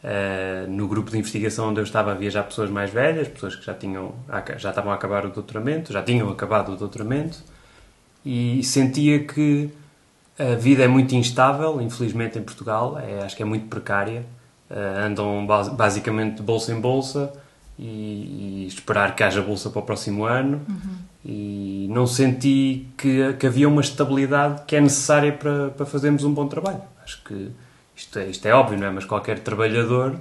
Uh, 0.03 0.69
no 0.69 0.89
grupo 0.89 1.11
de 1.13 1.19
investigação 1.19 1.69
onde 1.71 1.81
eu 1.81 1.85
estava 1.85 2.11
havia 2.11 2.29
já 2.29 2.43
pessoas 2.43 2.69
mais 2.69 2.91
velhas, 2.91 3.29
pessoas 3.29 3.55
que 3.55 3.65
já, 3.65 3.73
tinham, 3.73 4.15
já 4.59 4.71
estavam 4.71 4.91
a 4.91 4.97
acabar 4.97 5.25
o 5.25 5.31
doutoramento, 5.31 5.93
já 5.93 6.03
tinham 6.03 6.29
acabado 6.29 6.73
o 6.73 6.77
doutoramento, 6.77 7.39
e 8.25 8.65
sentia 8.65 9.25
que 9.25 9.71
a 10.39 10.57
vida 10.57 10.83
é 10.83 10.89
muito 10.89 11.15
instável, 11.15 11.81
infelizmente 11.81 12.37
em 12.37 12.43
Portugal, 12.43 12.99
é, 12.99 13.25
acho 13.25 13.37
que 13.37 13.43
é 13.43 13.47
muito 13.47 13.69
precária. 13.69 14.27
Uh, 14.69 15.07
andam 15.07 15.47
bas- 15.47 15.69
basicamente 15.69 16.39
de 16.39 16.43
bolsa 16.43 16.73
em 16.73 16.81
bolsa 16.81 17.33
e, 17.79 18.65
e 18.65 18.67
esperar 18.67 19.15
que 19.15 19.23
haja 19.23 19.43
bolsa 19.43 19.71
para 19.71 19.81
o 19.81 19.83
próximo 19.83 20.25
ano. 20.25 20.61
E 21.25 21.89
não 21.91 22.07
senti 22.07 22.87
que, 22.97 23.33
que 23.35 23.47
havia 23.47 23.69
uma 23.69 23.81
estabilidade 23.81 24.63
que 24.67 24.77
é 24.77 24.81
necessária 24.81 25.33
para, 25.33 25.71
para 25.71 25.85
fazermos 25.85 26.25
um 26.25 26.33
bom 26.33 26.47
trabalho. 26.47 26.83
Acho 27.03 27.23
que 27.25 27.51
isto 27.97 28.19
é, 28.19 28.27
isto 28.27 28.47
é 28.47 28.55
óbvio, 28.55 28.79
não 28.79 28.87
é? 28.87 28.91
Mas 28.91 29.05
qualquer 29.05 29.41
trabalhador, 29.41 30.21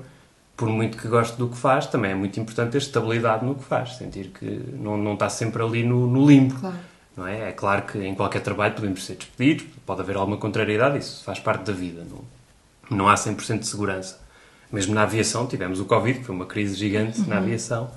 por 0.57 0.69
muito 0.69 0.97
que 0.97 1.07
goste 1.07 1.37
do 1.37 1.47
que 1.47 1.57
faz, 1.57 1.85
também 1.85 2.11
é 2.11 2.15
muito 2.15 2.39
importante 2.39 2.71
ter 2.71 2.79
estabilidade 2.79 3.45
no 3.45 3.55
que 3.55 3.63
faz. 3.63 3.97
Sentir 3.97 4.29
que 4.29 4.45
não, 4.73 4.97
não 4.97 5.13
está 5.13 5.29
sempre 5.29 5.61
ali 5.61 5.83
no, 5.83 6.07
no 6.07 6.25
limbo. 6.25 6.55
Claro. 6.59 6.75
Não 7.15 7.27
é? 7.27 7.49
é 7.49 7.51
claro 7.51 7.83
que 7.83 7.99
em 7.99 8.13
qualquer 8.13 8.41
trabalho 8.41 8.73
podemos 8.73 9.05
ser 9.05 9.15
despedidos, 9.15 9.65
pode 9.85 10.01
haver 10.01 10.17
alguma 10.17 10.37
contrariedade, 10.37 10.97
isso 10.97 11.23
faz 11.23 11.39
parte 11.39 11.63
da 11.63 11.73
vida. 11.73 12.05
Não, 12.09 12.97
não 12.97 13.07
há 13.07 13.15
100% 13.15 13.59
de 13.59 13.67
segurança. 13.67 14.24
Mesmo 14.71 14.93
na 14.93 15.03
aviação, 15.03 15.47
tivemos 15.47 15.79
o 15.79 15.85
Covid, 15.85 16.19
que 16.19 16.25
foi 16.25 16.35
uma 16.35 16.45
crise 16.45 16.75
gigante 16.75 17.21
na 17.27 17.37
aviação, 17.37 17.89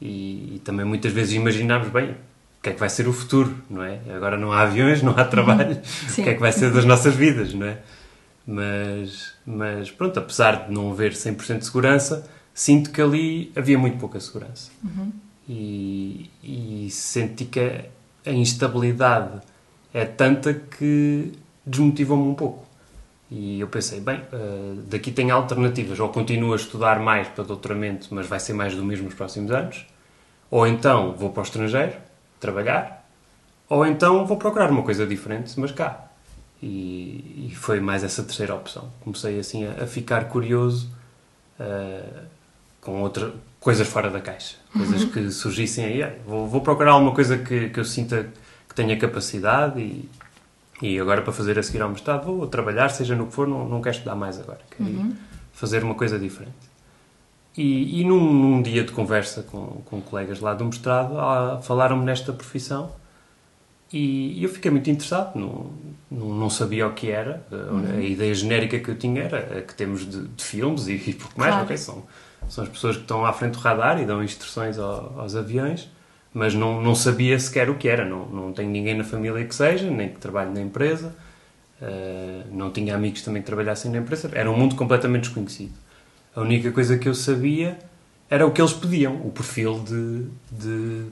e, 0.00 0.56
e 0.56 0.62
também 0.64 0.84
muitas 0.84 1.12
vezes 1.12 1.34
imaginámos, 1.34 1.88
bem, 1.88 2.10
o 2.10 2.62
que 2.62 2.70
é 2.70 2.72
que 2.72 2.80
vai 2.80 2.88
ser 2.88 3.08
o 3.08 3.12
futuro, 3.12 3.56
não 3.70 3.82
é? 3.82 4.00
Agora 4.14 4.36
não 4.36 4.52
há 4.52 4.62
aviões, 4.62 5.02
não 5.02 5.12
há 5.16 5.24
trabalho, 5.24 5.80
o 5.80 6.10
Sim. 6.10 6.24
que 6.24 6.30
é 6.30 6.34
que 6.34 6.40
vai 6.40 6.52
ser 6.52 6.70
das 6.72 6.84
nossas 6.84 7.14
vidas, 7.14 7.54
não 7.54 7.66
é? 7.66 7.78
Mas, 8.46 9.34
mas 9.46 9.90
pronto, 9.90 10.18
apesar 10.18 10.66
de 10.66 10.72
não 10.72 10.90
haver 10.90 11.12
100% 11.12 11.58
de 11.58 11.64
segurança, 11.64 12.28
sinto 12.52 12.90
que 12.90 13.00
ali 13.00 13.52
havia 13.56 13.78
muito 13.78 13.98
pouca 13.98 14.18
segurança. 14.20 14.70
E, 15.48 16.30
e 16.42 16.88
senti 16.90 17.44
que 17.44 17.60
a, 17.60 17.84
a 18.30 18.32
instabilidade 18.32 19.40
é 19.92 20.04
tanta 20.04 20.54
que 20.54 21.32
desmotivou-me 21.64 22.28
um 22.28 22.34
pouco. 22.34 22.66
E 23.30 23.60
eu 23.60 23.68
pensei, 23.68 24.00
bem, 24.00 24.20
uh, 24.32 24.82
daqui 24.88 25.12
tem 25.12 25.30
alternativas. 25.30 26.00
Ou 26.00 26.08
continuo 26.08 26.52
a 26.52 26.56
estudar 26.56 26.98
mais 26.98 27.28
para 27.28 27.44
doutoramento, 27.44 28.08
mas 28.10 28.26
vai 28.26 28.40
ser 28.40 28.54
mais 28.54 28.74
do 28.74 28.84
mesmo 28.84 29.04
nos 29.04 29.14
próximos 29.14 29.52
anos. 29.52 29.86
Ou 30.50 30.66
então 30.66 31.14
vou 31.14 31.30
para 31.30 31.40
o 31.40 31.44
estrangeiro 31.44 31.92
trabalhar. 32.40 33.08
Ou 33.68 33.86
então 33.86 34.26
vou 34.26 34.36
procurar 34.36 34.68
uma 34.70 34.82
coisa 34.82 35.06
diferente, 35.06 35.58
mas 35.60 35.70
cá. 35.70 36.06
E, 36.60 37.48
e 37.50 37.54
foi 37.54 37.78
mais 37.78 38.02
essa 38.02 38.22
terceira 38.24 38.54
opção. 38.54 38.90
Comecei 39.00 39.38
assim 39.38 39.64
a, 39.64 39.84
a 39.84 39.86
ficar 39.86 40.24
curioso 40.24 40.90
uh, 41.60 42.24
com 42.80 43.00
outra, 43.00 43.32
coisas 43.60 43.86
fora 43.86 44.10
da 44.10 44.20
caixa. 44.20 44.56
Coisas 44.72 45.04
que 45.04 45.30
surgissem 45.30 45.84
aí. 45.84 46.18
Vou, 46.26 46.48
vou 46.48 46.60
procurar 46.62 46.92
alguma 46.92 47.14
coisa 47.14 47.38
que, 47.38 47.68
que 47.68 47.78
eu 47.78 47.84
sinta 47.84 48.28
que 48.68 48.74
tenha 48.74 48.98
capacidade 48.98 49.80
e 49.80 50.08
e 50.82 50.98
agora, 50.98 51.20
para 51.22 51.32
fazer 51.32 51.58
a 51.58 51.62
seguir 51.62 51.82
ao 51.82 51.90
mestrado, 51.90 52.24
vou 52.24 52.46
trabalhar, 52.46 52.88
seja 52.88 53.14
no 53.14 53.26
que 53.26 53.34
for, 53.34 53.46
não, 53.46 53.68
não 53.68 53.82
quero 53.82 53.96
estudar 53.96 54.14
mais 54.14 54.40
agora. 54.40 54.60
Quero 54.70 54.88
uhum. 54.88 55.14
fazer 55.52 55.84
uma 55.84 55.94
coisa 55.94 56.18
diferente. 56.18 56.70
E, 57.56 58.00
e 58.00 58.04
num, 58.04 58.32
num, 58.32 58.62
dia 58.62 58.84
de 58.84 58.92
conversa 58.92 59.42
com, 59.42 59.82
com 59.84 60.00
colegas 60.00 60.40
lá 60.40 60.54
do 60.54 60.64
mestrado, 60.64 61.18
ah, 61.18 61.60
falaram-me 61.62 62.04
nesta 62.04 62.32
profissão 62.32 62.92
e, 63.92 64.42
eu 64.42 64.48
fiquei 64.48 64.70
muito 64.70 64.88
interessado. 64.88 65.36
Não, 65.36 65.70
não, 66.10 66.28
não, 66.34 66.50
sabia 66.50 66.86
o 66.86 66.92
que 66.92 67.10
era. 67.10 67.44
Uhum. 67.50 67.98
A 67.98 68.00
ideia 68.00 68.34
genérica 68.34 68.78
que 68.78 68.88
eu 68.88 68.96
tinha 68.96 69.22
era 69.22 69.58
a 69.58 69.62
que 69.62 69.74
temos 69.74 70.08
de, 70.08 70.28
de 70.28 70.44
filmes 70.44 70.86
e, 70.86 70.92
e 70.94 71.12
pouco 71.12 71.38
mais. 71.38 71.50
Claro. 71.50 71.64
Okay, 71.64 71.76
são, 71.76 72.04
são 72.48 72.64
as 72.64 72.70
pessoas 72.70 72.96
que 72.96 73.02
estão 73.02 73.26
à 73.26 73.32
frente 73.32 73.52
do 73.52 73.58
radar 73.58 74.00
e 74.00 74.06
dão 74.06 74.22
instruções 74.22 74.78
ao, 74.78 75.20
aos 75.20 75.34
aviões 75.34 75.90
mas 76.32 76.54
não, 76.54 76.80
não 76.80 76.94
sabia 76.94 77.38
sequer 77.38 77.68
o 77.68 77.74
que 77.74 77.88
era. 77.88 78.04
Não, 78.04 78.26
não 78.26 78.52
tenho 78.52 78.70
ninguém 78.70 78.96
na 78.96 79.04
família 79.04 79.44
que 79.44 79.54
seja, 79.54 79.90
nem 79.90 80.08
que 80.08 80.18
trabalhe 80.18 80.50
na 80.50 80.60
empresa. 80.60 81.14
Uh, 81.80 82.44
não 82.52 82.70
tinha 82.70 82.94
amigos 82.94 83.22
também 83.22 83.42
que 83.42 83.46
trabalhassem 83.46 83.90
na 83.90 83.98
empresa. 83.98 84.30
Era 84.32 84.50
um 84.50 84.56
mundo 84.56 84.76
completamente 84.76 85.24
desconhecido. 85.24 85.72
A 86.34 86.40
única 86.40 86.70
coisa 86.70 86.96
que 86.98 87.08
eu 87.08 87.14
sabia 87.14 87.78
era 88.28 88.46
o 88.46 88.52
que 88.52 88.60
eles 88.60 88.72
pediam, 88.72 89.16
o 89.16 89.30
perfil 89.30 89.80
de, 89.80 90.26
de 90.52 91.06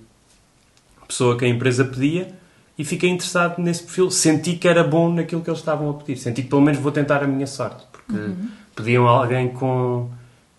pessoa 1.08 1.36
que 1.36 1.44
a 1.44 1.48
empresa 1.48 1.84
pedia 1.84 2.32
e 2.78 2.84
fiquei 2.84 3.10
interessado 3.10 3.60
nesse 3.60 3.82
perfil. 3.82 4.10
Senti 4.10 4.54
que 4.54 4.68
era 4.68 4.84
bom 4.84 5.12
naquilo 5.12 5.42
que 5.42 5.50
eles 5.50 5.58
estavam 5.58 5.90
a 5.90 5.94
pedir. 5.94 6.16
Senti 6.16 6.42
que 6.42 6.48
pelo 6.48 6.62
menos 6.62 6.80
vou 6.80 6.92
tentar 6.92 7.24
a 7.24 7.26
minha 7.26 7.46
sorte, 7.46 7.84
porque 7.90 8.12
uhum. 8.12 8.48
pediam 8.76 9.08
alguém 9.08 9.48
com 9.48 10.08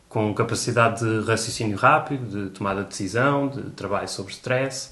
com 0.10 0.34
capacidade 0.34 1.00
de 1.00 1.26
raciocínio 1.26 1.78
rápido, 1.78 2.26
de 2.46 2.50
tomada 2.50 2.82
de 2.82 2.90
decisão, 2.90 3.48
de 3.48 3.62
trabalho 3.72 4.10
sobre 4.10 4.34
stress. 4.34 4.90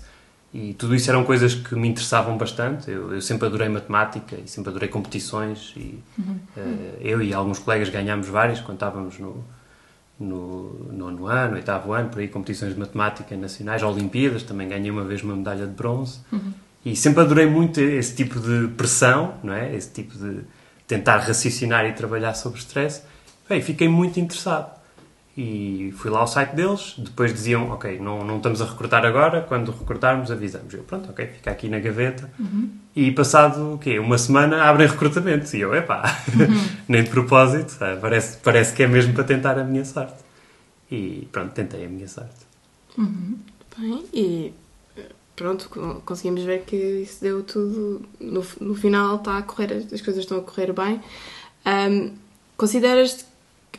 E 0.54 0.74
tudo 0.76 0.96
isso 0.96 1.10
eram 1.10 1.24
coisas 1.24 1.56
que 1.56 1.76
me 1.76 1.88
interessavam 1.88 2.38
bastante. 2.38 2.90
Eu, 2.90 3.14
eu 3.14 3.22
sempre 3.22 3.48
adorei 3.48 3.68
matemática 3.68 4.36
e 4.36 4.48
sempre 4.48 4.70
adorei 4.70 4.88
competições. 4.88 5.74
E, 5.76 6.02
uhum. 6.18 6.40
uh, 6.56 6.98
eu 7.02 7.22
e 7.22 7.34
alguns 7.34 7.60
colegas 7.60 7.90
ganhámos 7.90 8.28
várias 8.28 8.60
quando 8.62 8.76
estávamos 8.76 9.18
no, 9.20 9.44
no 10.20 10.88
nono 10.94 11.26
ano, 11.26 11.56
oitavo 11.56 11.94
ano, 11.94 12.10
por 12.10 12.20
aí, 12.20 12.28
competições 12.28 12.74
de 12.74 12.80
matemática 12.80 13.36
nacionais, 13.36 13.82
Olimpíadas, 13.84 14.44
também 14.44 14.70
ganhei 14.70 14.92
uma 14.92 15.04
vez 15.04 15.24
uma 15.24 15.36
medalha 15.36 15.66
de 15.66 15.74
bronze. 15.74 16.20
Uhum. 16.32 16.54
E 16.86 16.96
sempre 16.96 17.22
adorei 17.24 17.48
muito 17.48 17.82
esse 17.82 18.16
tipo 18.16 18.40
de 18.40 18.68
pressão, 18.70 19.34
não 19.44 19.54
é? 19.54 19.76
Esse 19.76 19.92
tipo 19.92 20.18
de 20.18 20.42
tentar 20.88 21.18
raciocinar 21.18 21.86
e 21.86 21.94
trabalhar 21.94 22.34
sobre 22.36 22.60
stress. 22.60 23.02
Bem, 23.50 23.62
fiquei 23.62 23.90
muito 23.90 24.20
interessado. 24.20 24.77
E 25.38 25.94
fui 25.96 26.10
lá 26.10 26.22
ao 26.22 26.28
site 26.28 26.56
deles, 26.56 26.96
depois 26.98 27.32
diziam, 27.32 27.70
ok, 27.70 28.00
não, 28.00 28.26
não 28.26 28.38
estamos 28.38 28.60
a 28.60 28.66
recrutar 28.66 29.06
agora, 29.06 29.44
quando 29.44 29.72
recrutarmos 29.72 30.32
avisamos. 30.32 30.74
Eu, 30.74 30.82
pronto, 30.82 31.12
ok, 31.12 31.28
fica 31.28 31.52
aqui 31.52 31.70
na 31.70 31.78
gaveta. 31.78 32.28
Uhum. 32.40 32.72
E 32.96 33.12
passado, 33.12 33.76
o 33.76 33.78
quê? 33.78 34.00
Uma 34.00 34.18
semana 34.18 34.64
abrem 34.64 34.88
recrutamento. 34.88 35.56
E 35.56 35.62
eu, 35.62 35.76
epá, 35.76 36.02
uhum. 36.30 36.68
nem 36.90 37.04
de 37.04 37.12
propósito, 37.12 37.78
parece, 38.02 38.38
parece 38.38 38.74
que 38.74 38.82
é 38.82 38.88
mesmo 38.88 39.14
para 39.14 39.26
tentar 39.26 39.60
a 39.60 39.64
minha 39.64 39.86
sorte. 39.86 40.16
E 40.90 41.28
pronto, 41.32 41.52
tentei 41.54 41.86
a 41.86 41.90
minha 41.90 42.08
sorte. 42.08 42.48
Uhum. 42.98 43.38
Bem, 43.78 44.06
e 44.12 44.54
pronto, 45.36 45.70
conseguimos 46.04 46.44
ver 46.46 46.64
que 46.64 46.76
isso 46.76 47.22
deu 47.22 47.44
tudo, 47.44 48.02
no, 48.20 48.44
no 48.60 48.74
final 48.74 49.18
está 49.18 49.38
a 49.38 49.44
correr, 49.44 49.86
as 49.94 50.02
coisas 50.02 50.18
estão 50.18 50.40
a 50.40 50.42
correr 50.42 50.74
bem. 50.74 51.00
Um, 51.64 52.14
consideras 52.58 53.24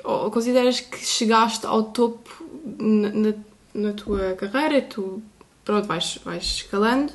ou 0.05 0.31
consideras 0.31 0.81
que 0.81 1.05
chegaste 1.05 1.67
ao 1.67 1.83
topo 1.85 2.31
na, 2.79 3.11
na, 3.11 3.35
na 3.75 3.93
tua 3.93 4.35
carreira, 4.35 4.83
tu 4.83 5.23
pronto, 5.65 5.87
vais, 5.87 6.19
vais 6.25 6.45
escalando, 6.45 7.13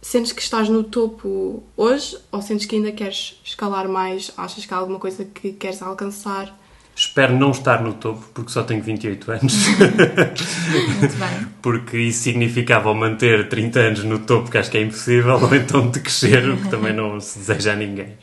sentes 0.00 0.32
que 0.32 0.40
estás 0.40 0.68
no 0.68 0.84
topo 0.84 1.62
hoje 1.76 2.16
ou 2.30 2.40
sentes 2.40 2.66
que 2.66 2.76
ainda 2.76 2.92
queres 2.92 3.40
escalar 3.44 3.88
mais? 3.88 4.32
Achas 4.36 4.64
que 4.64 4.72
há 4.72 4.76
alguma 4.76 4.98
coisa 4.98 5.24
que 5.24 5.52
queres 5.52 5.82
alcançar? 5.82 6.56
Espero 6.94 7.36
não 7.36 7.52
estar 7.52 7.80
no 7.80 7.94
topo, 7.94 8.24
porque 8.34 8.50
só 8.50 8.64
tenho 8.64 8.82
28 8.82 9.30
anos. 9.30 9.54
Muito 9.78 11.16
bem. 11.16 11.48
Porque 11.62 11.96
isso 11.96 12.24
significava 12.24 12.92
manter 12.92 13.48
30 13.48 13.78
anos 13.78 14.02
no 14.02 14.18
topo, 14.18 14.50
que 14.50 14.58
acho 14.58 14.68
que 14.68 14.78
é 14.78 14.82
impossível, 14.82 15.34
ou 15.40 15.54
então 15.54 15.88
de 15.88 16.00
crescer, 16.00 16.48
o 16.48 16.56
que 16.56 16.68
também 16.68 16.92
não 16.92 17.20
se 17.20 17.38
deseja 17.38 17.74
a 17.74 17.76
ninguém. 17.76 18.14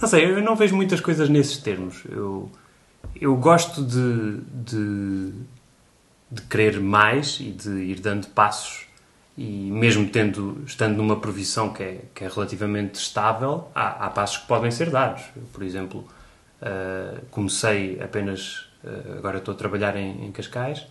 Não 0.00 0.08
sei, 0.08 0.24
eu 0.24 0.42
não 0.42 0.56
vejo 0.56 0.74
muitas 0.74 1.00
coisas 1.00 1.28
nesses 1.28 1.58
termos. 1.58 2.02
Eu 2.10 2.50
eu 3.20 3.36
gosto 3.36 3.84
de, 3.84 4.40
de, 4.64 5.32
de 6.30 6.42
querer 6.42 6.80
mais 6.80 7.38
e 7.40 7.50
de 7.50 7.70
ir 7.70 8.00
dando 8.00 8.26
passos 8.28 8.86
e 9.36 9.70
mesmo 9.70 10.08
tendo, 10.08 10.62
estando 10.66 10.96
numa 10.96 11.18
provisão 11.18 11.72
que 11.72 11.82
é, 11.82 12.00
que 12.14 12.24
é 12.24 12.28
relativamente 12.28 12.96
estável, 12.96 13.68
há, 13.74 14.06
há 14.06 14.10
passos 14.10 14.38
que 14.38 14.46
podem 14.46 14.70
ser 14.70 14.90
dados. 14.90 15.22
Eu, 15.34 15.42
por 15.52 15.62
exemplo, 15.62 16.06
uh, 16.60 17.20
comecei 17.30 17.98
apenas, 18.02 18.68
uh, 18.84 19.18
agora 19.18 19.38
estou 19.38 19.54
a 19.54 19.56
trabalhar 19.56 19.96
em, 19.96 20.26
em 20.26 20.32
Cascais, 20.32 20.86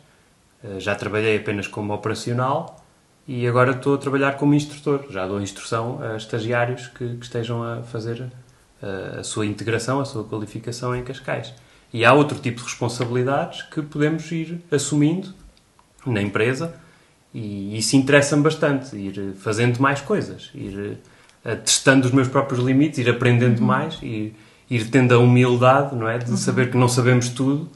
uh, 0.63 0.79
já 0.79 0.95
trabalhei 0.95 1.37
apenas 1.37 1.67
como 1.67 1.93
operacional 1.93 2.83
e 3.27 3.47
agora 3.47 3.71
estou 3.71 3.93
a 3.93 3.97
trabalhar 3.97 4.37
como 4.37 4.55
instrutor. 4.55 5.05
Já 5.11 5.27
dou 5.27 5.39
instrução 5.39 5.99
a 6.01 6.17
estagiários 6.17 6.87
que, 6.87 7.17
que 7.17 7.23
estejam 7.23 7.63
a 7.63 7.83
fazer 7.83 8.31
a 9.19 9.23
sua 9.23 9.45
integração, 9.45 9.99
a 9.99 10.05
sua 10.05 10.23
qualificação 10.23 10.95
em 10.95 11.03
Cascais. 11.03 11.53
E 11.93 12.05
há 12.05 12.13
outro 12.13 12.39
tipo 12.39 12.59
de 12.59 12.63
responsabilidades 12.63 13.63
que 13.63 13.81
podemos 13.81 14.31
ir 14.31 14.61
assumindo 14.71 15.33
na 16.05 16.21
empresa 16.21 16.73
e 17.33 17.77
isso 17.77 17.95
interessa-me 17.95 18.43
bastante, 18.43 18.95
ir 18.95 19.33
fazendo 19.35 19.79
mais 19.79 20.01
coisas, 20.01 20.49
ir 20.53 20.97
uh, 21.45 21.55
testando 21.63 22.07
os 22.07 22.13
meus 22.13 22.27
próprios 22.27 22.63
limites, 22.63 22.99
ir 22.99 23.09
aprendendo 23.09 23.59
uhum. 23.59 23.65
mais, 23.65 23.99
ir, 24.01 24.35
ir 24.69 24.89
tendo 24.89 25.13
a 25.13 25.17
humildade, 25.17 25.95
não 25.95 26.07
é, 26.07 26.17
de 26.17 26.29
uhum. 26.29 26.37
saber 26.37 26.71
que 26.71 26.77
não 26.77 26.87
sabemos 26.87 27.29
tudo 27.29 27.69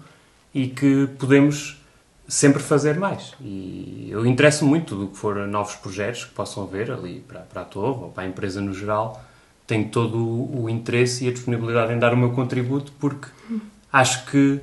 e 0.53 0.67
que 0.67 1.07
podemos 1.17 1.81
sempre 2.27 2.62
fazer 2.62 2.98
mais. 2.98 3.34
E 3.39 4.07
eu 4.10 4.25
interesso 4.25 4.65
muito 4.65 4.88
tudo 4.88 5.05
o 5.05 5.07
que 5.10 5.17
for 5.17 5.36
novos 5.48 5.75
projetos 5.75 6.25
que 6.25 6.31
possam 6.31 6.63
haver 6.63 6.91
ali 6.91 7.24
para, 7.25 7.41
para 7.41 7.62
a 7.62 7.65
Torre 7.65 8.03
ou 8.03 8.10
para 8.10 8.24
a 8.24 8.27
empresa 8.27 8.60
no 8.60 8.74
geral. 8.74 9.24
Tenho 9.67 9.88
todo 9.89 10.17
o, 10.17 10.63
o 10.63 10.69
interesse 10.69 11.25
e 11.25 11.29
a 11.29 11.31
disponibilidade 11.31 11.93
em 11.93 12.00
dar 12.00 12.13
o 12.13 12.17
meu 12.17 12.31
contributo 12.31 12.91
porque 13.00 13.27
uhum 13.50 13.75
acho 13.96 14.25
que 14.25 14.60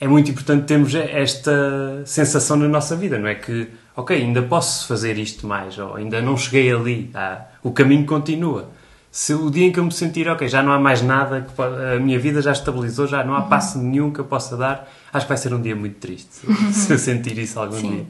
é 0.00 0.08
muito 0.08 0.30
importante 0.30 0.64
termos 0.64 0.94
esta 0.94 2.02
sensação 2.06 2.56
na 2.56 2.66
nossa 2.66 2.96
vida, 2.96 3.18
não 3.18 3.28
é? 3.28 3.34
Que, 3.34 3.68
ok, 3.94 4.16
ainda 4.16 4.40
posso 4.40 4.88
fazer 4.88 5.18
isto 5.18 5.46
mais, 5.46 5.78
ou 5.78 5.96
ainda 5.96 6.22
não 6.22 6.34
cheguei 6.34 6.72
ali, 6.72 7.10
ah, 7.12 7.42
o 7.62 7.70
caminho 7.72 8.06
continua. 8.06 8.70
Se 9.12 9.34
o 9.34 9.50
dia 9.50 9.66
em 9.66 9.72
que 9.72 9.78
eu 9.78 9.84
me 9.84 9.92
sentir, 9.92 10.26
ok, 10.28 10.48
já 10.48 10.62
não 10.62 10.72
há 10.72 10.78
mais 10.78 11.02
nada, 11.02 11.42
que 11.42 11.62
a 11.62 12.00
minha 12.00 12.18
vida 12.18 12.40
já 12.40 12.52
estabilizou, 12.52 13.06
já 13.06 13.22
não 13.22 13.34
há 13.34 13.42
uhum. 13.42 13.48
passo 13.50 13.78
nenhum 13.78 14.10
que 14.10 14.20
eu 14.20 14.24
possa 14.24 14.56
dar, 14.56 14.90
acho 15.12 15.26
que 15.26 15.28
vai 15.28 15.36
ser 15.36 15.52
um 15.52 15.60
dia 15.60 15.76
muito 15.76 15.96
triste 15.96 16.46
uhum. 16.46 16.54
se 16.72 16.90
eu 16.90 16.98
sentir 16.98 17.36
isso 17.36 17.60
algum 17.60 17.76
Sim. 17.76 18.06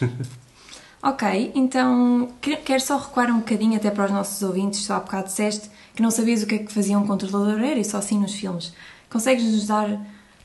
dia. 0.00 0.10
ok, 1.02 1.50
então 1.56 2.28
quero 2.40 2.80
só 2.80 2.98
recuar 2.98 3.30
um 3.30 3.38
bocadinho 3.38 3.76
até 3.76 3.90
para 3.90 4.04
os 4.04 4.12
nossos 4.12 4.40
ouvintes, 4.42 4.84
só 4.84 4.94
há 4.94 5.00
bocado 5.00 5.26
disseste 5.26 5.68
que 5.92 6.02
não 6.02 6.12
sabias 6.12 6.44
o 6.44 6.46
que 6.46 6.54
é 6.54 6.58
que 6.58 6.72
fazia 6.72 6.96
um 6.96 7.06
controlador 7.06 7.58
aéreo, 7.58 7.84
só 7.84 7.98
assim 7.98 8.20
nos 8.20 8.34
filmes. 8.34 8.72
Consegues-nos 9.14 9.68
dar, 9.68 9.96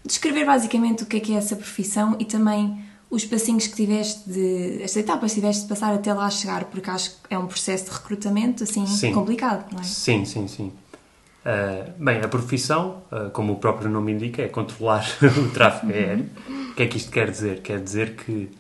descrever 0.06 0.46
basicamente 0.46 1.02
o 1.02 1.08
que 1.08 1.18
é 1.18 1.20
que 1.20 1.34
é 1.34 1.38
essa 1.38 1.56
profissão 1.56 2.16
e 2.20 2.24
também 2.24 2.80
os 3.10 3.26
passinhos 3.26 3.66
que 3.66 3.76
tiveste 3.76 4.30
de, 4.30 4.84
as 4.84 4.96
etapas 4.96 5.32
que 5.32 5.40
tiveste 5.40 5.64
de 5.64 5.70
passar 5.70 5.92
até 5.92 6.14
lá 6.14 6.30
chegar, 6.30 6.66
porque 6.66 6.88
acho 6.88 7.10
que 7.10 7.34
é 7.34 7.40
um 7.40 7.48
processo 7.48 7.86
de 7.86 7.90
recrutamento 7.90 8.64
assim 8.64 8.86
sim. 8.86 9.12
complicado, 9.12 9.66
não 9.74 9.80
é? 9.80 9.84
Sim, 9.84 10.24
sim, 10.24 10.48
sim. 10.48 10.72
Uh, 11.44 11.92
bem, 11.98 12.22
a 12.22 12.28
profissão, 12.28 13.02
uh, 13.12 13.32
como 13.32 13.54
o 13.54 13.56
próprio 13.56 13.90
nome 13.90 14.12
indica, 14.12 14.44
é 14.44 14.48
controlar 14.48 15.04
o 15.36 15.50
tráfego 15.50 15.92
aéreo. 15.92 16.30
O 16.70 16.76
que 16.76 16.84
é 16.84 16.86
que 16.86 16.98
isto 16.98 17.10
quer 17.10 17.32
dizer? 17.32 17.64
Quer 17.64 17.82
dizer 17.82 18.18
que 18.18 18.52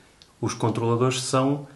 os 0.41 0.55
controladores 0.55 1.21
são 1.21 1.67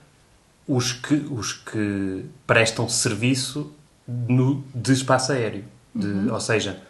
os 0.68 0.92
que, 0.92 1.13
os 1.30 1.54
que 1.54 2.25
prestam 2.48 2.90
serviço 2.90 3.72
no, 4.08 4.63
de 4.74 4.92
espaço 4.92 5.34
aéreo. 5.34 5.66
De, 5.94 6.08
uhum. 6.08 6.34
Ou 6.34 6.42
seja, 6.42 6.82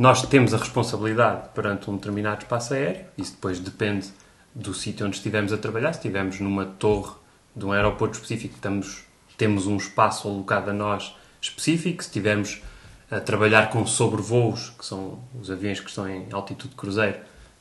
nós 0.00 0.22
temos 0.22 0.54
a 0.54 0.56
responsabilidade 0.56 1.50
perante 1.54 1.90
um 1.90 1.96
determinado 1.96 2.40
espaço 2.40 2.72
aéreo, 2.72 3.04
isso 3.18 3.32
depois 3.32 3.60
depende 3.60 4.08
do 4.54 4.72
sítio 4.72 5.06
onde 5.06 5.16
estivermos 5.16 5.52
a 5.52 5.58
trabalhar. 5.58 5.92
Se 5.92 5.98
estivermos 5.98 6.40
numa 6.40 6.64
torre 6.64 7.12
de 7.54 7.66
um 7.66 7.70
aeroporto 7.70 8.14
específico, 8.14 8.54
estamos, 8.54 9.04
temos 9.36 9.66
um 9.66 9.76
espaço 9.76 10.26
alocado 10.26 10.70
a 10.70 10.72
nós 10.72 11.14
específico. 11.38 12.02
Se 12.02 12.08
estivermos 12.08 12.62
a 13.10 13.20
trabalhar 13.20 13.68
com 13.68 13.84
sobrevoos, 13.84 14.70
que 14.70 14.86
são 14.86 15.18
os 15.38 15.50
aviões 15.50 15.80
que 15.80 15.90
estão 15.90 16.08
em 16.08 16.28
altitude 16.32 16.74
cruzeiro, 16.74 17.18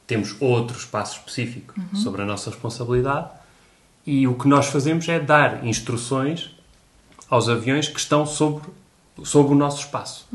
temos 0.08 0.38
outro 0.40 0.78
espaço 0.78 1.20
específico 1.20 1.74
sobre 1.94 2.22
a 2.22 2.26
nossa 2.26 2.50
responsabilidade. 2.52 3.32
E 4.06 4.26
o 4.30 4.36
que 4.36 4.48
nós 4.48 4.68
fazemos 4.68 5.10
é 5.10 5.20
dar 5.20 5.68
instruções 5.68 6.56
aos 7.30 7.50
aviões 7.50 7.90
que 7.90 8.00
estão 8.00 8.26
sobre, 8.26 8.64
sobre 9.26 9.52
o 9.52 9.58
nosso 9.58 9.84
espaço. 9.84 10.26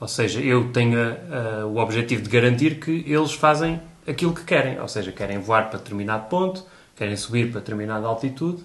Ou 0.00 0.06
seja, 0.08 0.40
eu 0.40 0.72
tenho 0.72 0.98
a- 1.00 1.60
a- 1.62 1.66
o 1.66 1.78
objetivo 1.78 2.22
de 2.22 2.28
garantir 2.30 2.78
que 2.80 3.04
eles 3.06 3.32
fazem 3.32 3.80
aquilo 4.06 4.32
que 4.34 4.44
querem. 4.44 4.80
Ou 4.80 4.88
seja, 4.88 5.10
querem 5.12 5.38
voar 5.38 5.68
para 5.70 5.78
determinado 5.78 6.28
ponto, 6.28 6.64
querem 6.96 7.16
subir 7.16 7.50
para 7.50 7.60
determinada 7.60 8.06
altitude. 8.06 8.62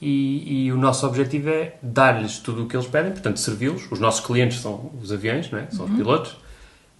E, 0.00 0.64
e 0.66 0.72
o 0.72 0.76
nosso 0.76 1.06
objetivo 1.06 1.48
é 1.48 1.76
dar-lhes 1.80 2.38
tudo 2.38 2.64
o 2.64 2.66
que 2.66 2.74
eles 2.76 2.88
pedem, 2.88 3.12
portanto, 3.12 3.38
servi-los. 3.38 3.90
Os 3.90 4.00
nossos 4.00 4.24
clientes 4.24 4.60
são 4.60 4.90
os 5.00 5.12
aviões, 5.12 5.48
não 5.50 5.58
é? 5.60 5.68
são 5.70 5.84
os 5.84 5.92
pilotos. 5.92 6.32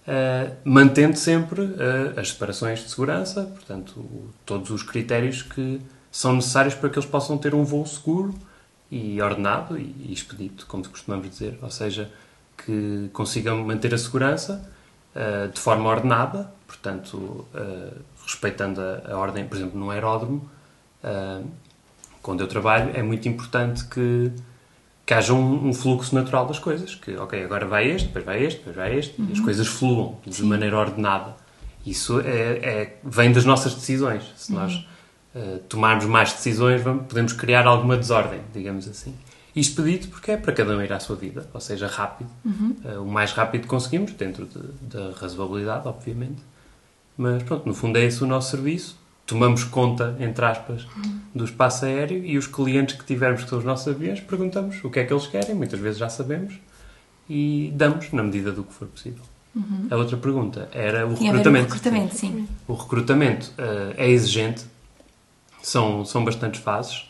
Uh, 0.05 0.53
mantendo 0.65 1.15
sempre 1.17 1.61
uh, 1.61 2.19
as 2.19 2.29
separações 2.29 2.79
de 2.83 2.89
segurança, 2.89 3.43
portanto, 3.43 3.99
o- 3.99 4.29
todos 4.45 4.69
os 4.69 4.83
critérios 4.83 5.41
que 5.41 5.79
são 6.11 6.33
necessários 6.33 6.75
para 6.75 6.89
que 6.89 6.97
eles 6.99 7.09
possam 7.09 7.37
ter 7.37 7.55
um 7.55 7.63
voo 7.63 7.85
seguro 7.85 8.33
e 8.91 9.21
ordenado 9.21 9.77
e, 9.77 9.95
e 10.07 10.11
expedito, 10.13 10.65
como 10.67 10.87
costumamos 10.87 11.29
dizer, 11.29 11.57
ou 11.61 11.71
seja, 11.71 12.11
que 12.57 13.09
consigam 13.13 13.63
manter 13.63 13.93
a 13.93 13.97
segurança 13.97 14.69
uh, 15.15 15.51
de 15.51 15.59
forma 15.59 15.89
ordenada, 15.89 16.51
portanto, 16.67 17.47
uh, 17.53 18.01
respeitando 18.25 18.81
a, 18.81 19.13
a 19.13 19.17
ordem, 19.17 19.45
por 19.45 19.57
exemplo, 19.57 19.79
no 19.79 19.89
aeródromo, 19.89 20.49
uh, 21.03 21.45
onde 22.25 22.41
eu 22.41 22.47
trabalho, 22.47 22.91
é 22.93 23.03
muito 23.03 23.27
importante 23.27 23.83
que, 23.85 24.31
que 25.05 25.13
haja 25.13 25.33
um, 25.33 25.67
um 25.67 25.73
fluxo 25.73 26.15
natural 26.15 26.45
das 26.45 26.57
coisas. 26.57 26.95
Que, 26.95 27.15
ok, 27.17 27.43
agora 27.43 27.65
vai 27.65 27.89
este, 27.89 28.07
depois 28.07 28.25
vai 28.25 28.43
este, 28.43 28.59
depois 28.59 28.75
vai 28.75 28.97
este, 28.97 29.21
e 29.21 29.33
as 29.33 29.39
coisas 29.39 29.67
fluam 29.67 30.19
de 30.25 30.43
maneira 30.43 30.77
ordenada. 30.77 31.35
Isso 31.85 32.21
é, 32.21 32.57
é- 32.81 32.97
vem 33.03 33.33
das 33.33 33.43
nossas 33.43 33.75
decisões. 33.75 34.23
Se 34.37 34.53
nós 34.53 34.85
eh, 35.35 35.59
tomarmos 35.67 36.05
mais 36.05 36.31
decisões, 36.31 36.81
vamos, 36.83 37.07
podemos 37.07 37.33
criar 37.33 37.65
alguma 37.65 37.97
desordem, 37.97 38.39
digamos 38.53 38.87
assim. 38.87 39.15
Isto 39.55 39.83
pedido 39.83 40.07
porque 40.07 40.31
é 40.31 40.37
para 40.37 40.51
cada 40.51 40.75
um 40.75 40.81
ir 40.81 40.91
à 40.91 40.99
sua 40.99 41.15
vida, 41.15 41.47
ou 41.53 41.59
seja, 41.61 41.85
rápido. 41.87 42.29
Eh, 42.85 42.97
o 42.97 43.05
mais 43.05 43.31
rápido 43.33 43.61
que 43.63 43.67
conseguimos, 43.67 44.11
dentro 44.13 44.45
de- 44.47 44.59
da 44.95 45.11
razoabilidade, 45.19 45.87
obviamente. 45.87 46.41
Mas 47.17 47.43
pronto, 47.43 47.67
no 47.67 47.73
fundo 47.75 47.97
é 47.99 48.03
esse 48.03 48.23
o 48.23 48.27
nosso 48.27 48.49
serviço. 48.51 48.97
Tomamos 49.27 49.63
conta, 49.63 50.15
entre 50.19 50.43
aspas, 50.43 50.85
do 51.33 51.45
espaço 51.45 51.85
aéreo 51.85 52.25
e 52.25 52.37
os 52.37 52.47
clientes 52.47 52.95
que 52.95 53.05
tivermos, 53.05 53.43
que 53.43 53.49
são 53.49 53.59
os 53.59 53.63
nossos 53.65 53.87
aviões, 53.87 54.19
perguntamos 54.19 54.83
o 54.83 54.89
que 54.89 54.99
é 54.99 55.03
que 55.05 55.13
eles 55.13 55.27
querem, 55.27 55.55
muitas 55.55 55.79
vezes 55.79 55.97
já 55.99 56.09
sabemos, 56.09 56.55
e 57.29 57.71
damos 57.75 58.11
na 58.11 58.21
medida 58.23 58.51
do 58.51 58.63
que 58.63 58.73
for 58.73 58.87
possível. 58.87 59.23
A 59.91 59.95
outra 59.95 60.17
pergunta 60.17 60.67
era 60.71 61.05
o 61.05 61.09
com 61.15 61.23
o 61.23 61.27
recrutamento. 61.27 61.65
recrutamento, 61.73 62.15
sim. 62.15 62.47
O 62.67 62.73
recrutamento 62.73 63.51
eh, 63.57 63.93
é 63.97 64.09
exigente, 64.09 64.65
são, 65.61 66.03
são 66.03 66.25
bastantes 66.25 66.59
fases. 66.61 67.05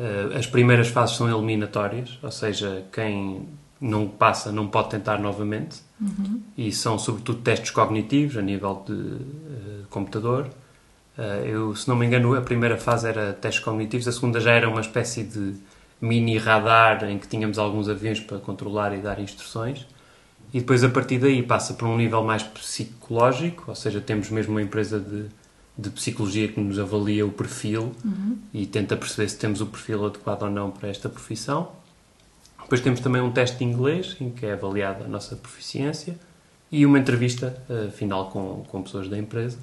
Eh, 0.00 0.38
as 0.38 0.46
primeiras 0.46 0.88
fases 0.88 1.16
são 1.16 1.28
eliminatórias, 1.28 2.18
ou 2.22 2.30
seja, 2.30 2.84
quem 2.90 3.46
não 3.78 4.08
passa 4.08 4.50
não 4.50 4.66
pode 4.66 4.88
tentar 4.88 5.18
novamente. 5.18 5.82
E 6.56 6.72
são 6.72 6.98
sobretudo 6.98 7.40
testes 7.40 7.70
cognitivos 7.70 8.38
a 8.38 8.42
nível 8.42 8.82
de 8.86 8.94
eh, 8.94 9.84
computador. 9.90 10.48
Eh, 11.18 11.48
eu, 11.48 11.76
se 11.76 11.86
não 11.86 11.96
me 11.96 12.06
engano, 12.06 12.34
a 12.34 12.40
primeira 12.40 12.78
fase 12.78 13.06
era 13.08 13.34
testes 13.34 13.62
cognitivos, 13.62 14.08
a 14.08 14.12
segunda 14.12 14.40
já 14.40 14.52
era 14.52 14.68
uma 14.70 14.80
espécie 14.80 15.22
de 15.22 15.54
mini 16.00 16.38
radar 16.38 17.04
em 17.04 17.18
que 17.18 17.28
tínhamos 17.28 17.58
alguns 17.58 17.86
aviões 17.86 18.20
para 18.20 18.38
controlar 18.38 18.94
e 18.96 19.02
dar 19.02 19.20
instruções. 19.20 19.86
E 20.52 20.60
depois, 20.60 20.82
a 20.82 20.88
partir 20.88 21.18
daí, 21.18 21.42
passa 21.42 21.74
para 21.74 21.86
um 21.86 21.96
nível 21.96 22.24
mais 22.24 22.42
psicológico, 22.42 23.64
ou 23.68 23.74
seja, 23.74 24.00
temos 24.00 24.30
mesmo 24.30 24.52
uma 24.54 24.62
empresa 24.62 24.98
de, 24.98 25.26
de 25.80 25.90
psicologia 25.90 26.48
que 26.48 26.60
nos 26.60 26.78
avalia 26.78 27.24
o 27.26 27.30
perfil 27.32 27.92
e 28.52 28.66
tenta 28.66 28.96
perceber 28.96 29.28
se 29.28 29.38
temos 29.38 29.60
o 29.60 29.66
perfil 29.66 30.06
adequado 30.06 30.42
ou 30.42 30.50
não 30.50 30.70
para 30.70 30.88
esta 30.88 31.08
profissão. 31.08 31.72
Depois 32.62 32.80
temos 32.80 33.00
também 33.00 33.20
um 33.22 33.30
teste 33.32 33.58
de 33.58 33.64
inglês, 33.64 34.16
em 34.20 34.30
que 34.30 34.46
é 34.46 34.52
avaliada 34.52 35.04
a 35.04 35.08
nossa 35.08 35.34
proficiência, 35.36 36.16
e 36.70 36.86
uma 36.86 36.98
entrevista 36.98 37.60
eh, 37.68 37.90
final 37.90 38.30
com, 38.30 38.62
com 38.68 38.82
pessoas 38.82 39.08
da 39.08 39.18
empresa. 39.18 39.58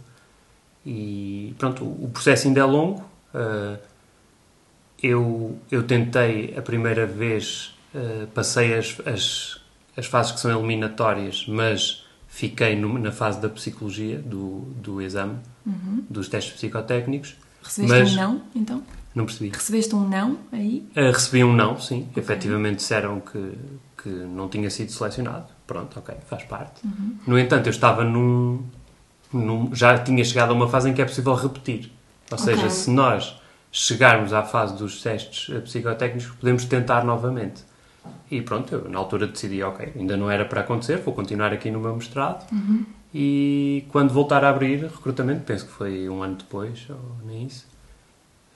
E 0.86 1.54
pronto, 1.58 1.84
o 1.86 2.10
processo 2.12 2.48
ainda 2.48 2.60
é 2.60 2.64
longo. 2.66 3.04
eh, 3.34 3.78
eu, 5.02 5.58
eu 5.72 5.84
tentei 5.84 6.56
a 6.58 6.62
primeira 6.62 7.06
vez, 7.06 7.76
eh, 7.94 8.26
passei 8.34 8.74
as, 8.76 8.98
as, 9.06 9.62
as 9.96 10.06
fases 10.08 10.32
que 10.32 10.40
são 10.40 10.52
eliminatórias, 10.52 11.46
mas 11.48 12.04
fiquei 12.28 12.76
no- 12.76 12.98
na 12.98 13.12
fase 13.12 13.40
da 13.40 13.48
psicologia, 13.48 14.18
do, 14.20 14.62
do 14.82 15.02
exame, 15.02 15.38
dos 16.10 16.28
testes 16.30 16.54
psicotécnicos. 16.54 17.36
Recebeste 17.64 17.98
Mas- 18.00 18.14
um 18.14 18.16
não, 18.16 18.42
então? 18.56 18.84
Não 19.14 19.26
percebi. 19.26 19.50
Recebeste 19.50 19.96
um 19.96 20.08
não 20.08 20.38
aí? 20.52 20.88
Uh, 20.96 21.12
recebi 21.12 21.44
um 21.44 21.54
não, 21.54 21.80
sim. 21.80 22.08
Efetivamente 22.16 22.78
disseram 22.78 23.20
que, 23.20 23.54
que 24.02 24.10
não 24.10 24.48
tinha 24.48 24.70
sido 24.70 24.92
selecionado. 24.92 25.48
Pronto, 25.66 25.98
ok, 26.00 26.16
faz 26.28 26.44
parte. 26.44 26.82
No 27.26 27.38
entanto, 27.38 27.68
eu 27.68 27.72
estava 27.72 28.04
num, 28.04 28.64
num- 29.34 29.74
Já 29.76 29.98
tinha 29.98 30.24
chegado 30.24 30.52
a 30.52 30.54
uma 30.54 30.68
fase 30.70 30.90
em 30.90 30.94
que 30.94 31.02
é 31.02 31.06
possível 31.06 31.34
repetir. 31.34 31.92
Ou 32.32 32.38
seja, 32.38 32.60
Ok. 32.62 32.70
se 32.70 32.90
nós 32.92 33.36
chegarmos 33.72 34.32
à 34.34 34.44
fase 34.44 34.78
dos 34.78 35.02
testes 35.02 35.50
uh, 35.50 35.62
psicotécnicos, 35.62 36.32
podemos 36.40 36.64
tentar 36.66 37.04
novamente. 37.04 37.64
E 38.32 38.42
pronto, 38.42 38.74
eu 38.74 38.90
na 38.90 39.00
altura 39.00 39.28
decidi, 39.28 39.62
ok, 39.64 39.94
ainda 39.96 40.16
não 40.16 40.30
era 40.32 40.46
para 40.46 40.62
acontecer, 40.62 40.98
vou 40.98 41.14
continuar 41.14 41.52
aqui 41.52 41.70
no 41.72 41.80
meu 41.80 41.94
mestrado. 41.96 42.46
E 43.20 43.84
quando 43.90 44.14
voltar 44.14 44.44
a 44.44 44.50
abrir 44.50 44.84
recrutamento, 44.84 45.42
penso 45.44 45.66
que 45.66 45.72
foi 45.72 46.08
um 46.08 46.22
ano 46.22 46.36
depois, 46.36 46.88
ou 46.90 47.18
nem 47.26 47.48
isso, 47.48 47.66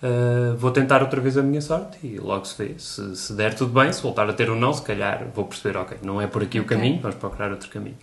Uh, 0.01 0.57
vou 0.57 0.71
tentar 0.71 1.03
outra 1.03 1.21
vez 1.21 1.37
a 1.37 1.43
minha 1.43 1.61
sorte 1.61 1.99
e 2.03 2.17
logo 2.17 2.43
se 2.43 2.57
vê. 2.57 2.73
Se, 2.79 3.15
se 3.15 3.33
der 3.33 3.53
tudo 3.53 3.71
bem, 3.71 3.93
se 3.93 4.01
voltar 4.01 4.27
a 4.27 4.33
ter 4.33 4.49
um 4.49 4.59
não, 4.59 4.73
se 4.73 4.81
calhar 4.81 5.27
vou 5.31 5.45
perceber, 5.45 5.77
ok, 5.77 5.99
não 6.01 6.19
é 6.19 6.25
por 6.25 6.41
aqui 6.41 6.59
o 6.59 6.65
caminho, 6.65 6.99
vamos 6.99 7.17
procurar 7.17 7.51
outro 7.51 7.69
caminho. 7.69 7.97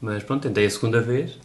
Mas 0.00 0.22
pronto, 0.22 0.44
tentei 0.44 0.64
a 0.64 0.70
segunda 0.70 0.98
vez 0.98 1.38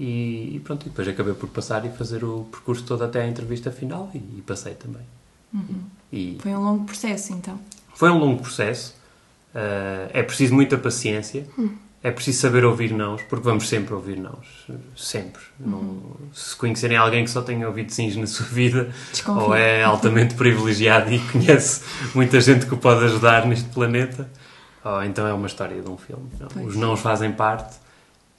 e, 0.00 0.56
e 0.56 0.60
pronto, 0.64 0.86
e 0.86 0.88
depois 0.88 1.06
acabei 1.06 1.34
por 1.34 1.46
passar 1.50 1.84
e 1.84 1.90
fazer 1.90 2.24
o 2.24 2.44
percurso 2.50 2.84
todo 2.84 3.04
até 3.04 3.20
à 3.20 3.28
entrevista 3.28 3.70
final 3.70 4.10
e, 4.14 4.16
e 4.16 4.42
passei 4.46 4.72
também. 4.72 5.02
E 6.10 6.38
Foi 6.40 6.52
um 6.52 6.64
longo 6.64 6.84
processo, 6.86 7.34
então. 7.34 7.60
foi 7.94 8.10
um 8.10 8.18
longo 8.18 8.40
processo, 8.40 8.94
uh, 9.54 10.08
é 10.10 10.22
preciso 10.22 10.54
muita 10.54 10.78
paciência, 10.78 11.46
é 12.02 12.10
preciso 12.12 12.40
saber 12.40 12.64
ouvir 12.64 12.92
nãos, 12.92 13.22
porque 13.22 13.44
vamos 13.44 13.68
sempre 13.68 13.92
ouvir 13.92 14.16
nãos, 14.18 14.66
sempre. 14.96 15.42
Não, 15.58 16.00
se 16.32 16.54
conhecerem 16.56 16.96
alguém 16.96 17.24
que 17.24 17.30
só 17.30 17.42
tenha 17.42 17.66
ouvido 17.66 17.90
sims 17.90 18.14
na 18.16 18.26
sua 18.26 18.46
vida, 18.46 18.90
Desconfio. 19.10 19.42
ou 19.42 19.54
é 19.54 19.82
altamente 19.82 20.34
privilegiado 20.34 21.12
e 21.12 21.18
conhece 21.32 21.82
muita 22.14 22.40
gente 22.40 22.66
que 22.66 22.74
o 22.74 22.76
pode 22.78 23.04
ajudar 23.04 23.46
neste 23.46 23.68
planeta, 23.70 24.30
ou 24.84 25.02
então 25.02 25.26
é 25.26 25.32
uma 25.32 25.46
história 25.48 25.80
de 25.82 25.88
um 25.90 25.96
filme. 25.96 26.28
Não. 26.54 26.64
Os 26.64 26.76
nãos 26.76 27.00
fazem 27.00 27.32
parte 27.32 27.76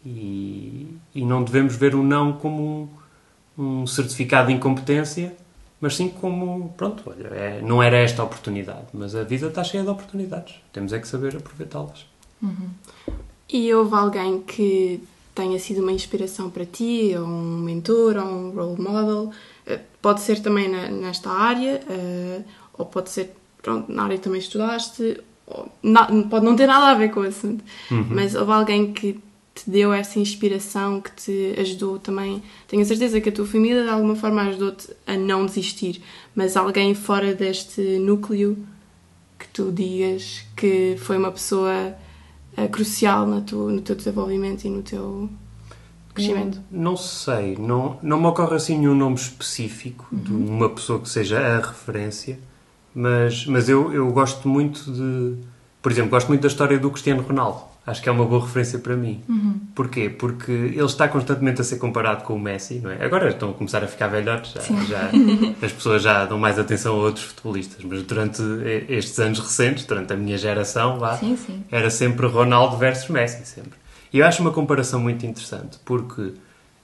e, 0.06 0.98
e 1.14 1.26
não 1.26 1.44
devemos 1.44 1.76
ver 1.76 1.96
o 1.96 2.02
não 2.02 2.32
como 2.34 2.90
um, 3.58 3.82
um 3.82 3.88
certificado 3.88 4.48
de 4.48 4.54
incompetência, 4.54 5.36
mas 5.82 5.96
sim 5.98 6.08
como, 6.10 6.74
pronto, 6.78 7.04
olha, 7.08 7.28
é- 7.28 7.62
não 7.62 7.84
era 7.84 7.98
esta 7.98 8.22
a 8.22 8.26
oportunidade, 8.26 8.88
mas 8.94 9.14
a 9.16 9.24
vida 9.24 9.48
está 9.48 9.64
cheia 9.66 9.84
de 9.84 9.90
oportunidades. 9.90 10.56
Temos 10.72 10.94
é 10.94 11.00
que 11.00 11.08
saber 11.08 11.36
aproveitá-las. 11.36 12.06
E 13.52 13.74
houve 13.74 13.96
alguém 13.96 14.42
que 14.42 15.02
tenha 15.34 15.58
sido 15.60 15.82
uma 15.82 15.92
inspiração 15.92 16.50
para 16.50 16.66
ti, 16.66 17.14
ou 17.18 17.26
um 17.26 17.58
mentor, 17.58 18.18
ou 18.18 18.26
um 18.26 18.50
role 18.52 18.82
model? 18.82 19.32
Eh, 19.66 19.80
Pode 20.02 20.22
ser 20.22 20.40
também 20.42 20.70
na- 20.70 20.90
nesta 20.90 21.30
área, 21.30 21.82
eh, 21.90 22.42
ou 22.78 22.86
pode 22.86 23.10
ser 23.10 23.36
pronto, 23.62 23.92
na 23.92 24.04
área 24.04 24.18
que 24.18 24.24
também 24.24 24.40
estudaste, 24.40 25.20
na- 25.84 26.08
pode 26.30 26.46
não 26.46 26.56
ter 26.56 26.68
nada 26.68 26.88
a 26.88 26.94
ver 26.94 27.10
com 27.12 27.20
o 27.22 27.24
assunto. 27.24 27.64
Mas 28.10 28.34
houve 28.36 28.52
alguém 28.52 28.94
que 28.94 29.20
te 29.54 29.70
deu 29.70 29.92
essa 29.92 30.18
inspiração, 30.20 31.02
que 31.02 31.12
te 31.12 31.54
ajudou 31.60 32.00
também. 32.00 32.42
Tenho 32.68 32.82
a 32.82 32.86
certeza 32.86 33.20
que 33.20 33.28
a 33.28 33.32
tua 33.32 33.46
família 33.46 33.84
de 33.84 33.90
alguma 33.90 34.16
forma 34.16 34.42
ajudou-te 34.44 34.88
a 35.06 35.18
não 35.18 35.46
desistir, 35.46 36.02
mas 36.34 36.56
alguém 36.56 36.94
fora 36.94 37.34
deste 37.36 37.82
núcleo 38.00 38.58
que 39.38 39.48
tu 39.50 39.70
digas 39.72 40.44
que 40.56 40.96
foi 41.00 41.18
uma 41.18 41.32
pessoa 41.32 41.94
eh, 42.64 42.68
crucial 42.68 43.26
na 43.26 43.42
tu- 43.42 43.70
no 43.70 43.82
teu 43.82 43.96
desenvolvimento 43.96 44.64
e 44.66 44.70
no 44.70 44.82
teu 44.82 45.30
crescimento. 46.14 46.60
Não 46.72 46.98
sei, 46.98 47.56
não, 47.58 47.98
não 48.02 48.20
me 48.20 48.28
ocorre 48.28 48.56
assim 48.56 48.78
nenhum 48.78 48.96
nome 48.96 49.16
específico 49.16 50.06
de 50.12 50.32
uma 50.34 50.70
pessoa 50.70 51.00
que 51.00 51.10
seja 51.10 51.40
a 51.40 51.58
referência, 51.60 52.40
mas, 52.94 53.46
mas 53.46 53.70
eu, 53.70 53.94
eu 53.94 54.12
gosto 54.12 54.48
muito 54.48 54.92
de. 54.92 55.36
Por 55.82 55.92
exemplo, 55.92 56.12
gosto 56.12 56.28
muito 56.28 56.42
da 56.42 56.48
história 56.48 56.78
do 56.78 56.90
Cristiano 56.92 57.22
Ronaldo. 57.24 57.62
Acho 57.90 58.02
que 58.02 58.08
é 58.10 58.12
uma 58.12 58.26
boa 58.26 58.46
referência 58.46 58.80
para 58.80 58.96
mim. 58.96 59.22
Porquê? 59.76 60.10
Porque 60.10 60.52
ele 60.52 60.84
está 60.86 61.08
constantemente 61.08 61.62
a 61.62 61.64
ser 61.64 61.78
comparado 61.78 62.24
com 62.24 62.34
o 62.36 62.40
Messi, 62.40 62.80
não 62.80 62.92
é? 62.92 63.04
Agora 63.04 63.30
estão 63.30 63.52
a 63.52 63.54
começar 63.54 63.84
a 63.84 63.88
ficar 63.88 64.08
velhotes, 64.08 64.52
já, 64.54 64.62
já- 64.84 65.12
as 65.66 65.72
pessoas 65.72 66.02
já 66.04 66.26
dão 66.26 66.38
mais 66.38 66.60
atenção 66.60 66.96
a 66.96 66.98
outros 67.00 67.26
futebolistas, 67.26 67.84
mas 67.84 68.02
durante 68.04 68.42
estes 68.88 69.18
anos 69.20 69.40
recentes, 69.40 69.86
durante 69.86 70.12
a 70.14 70.16
minha 70.18 70.38
geração, 70.38 71.00
vá, 71.00 71.16
Sim, 71.18 71.36
sim. 71.38 71.64
era 71.72 71.90
sempre 71.90 72.28
Ronaldo 72.28 72.78
versus 72.78 73.10
Messi, 73.10 73.46
sempre. 73.46 73.74
E 74.12 74.20
eu 74.20 74.26
acho 74.26 74.42
uma 74.42 74.52
comparação 74.52 75.00
muito 75.00 75.26
interessante, 75.26 75.78
porque 75.86 76.34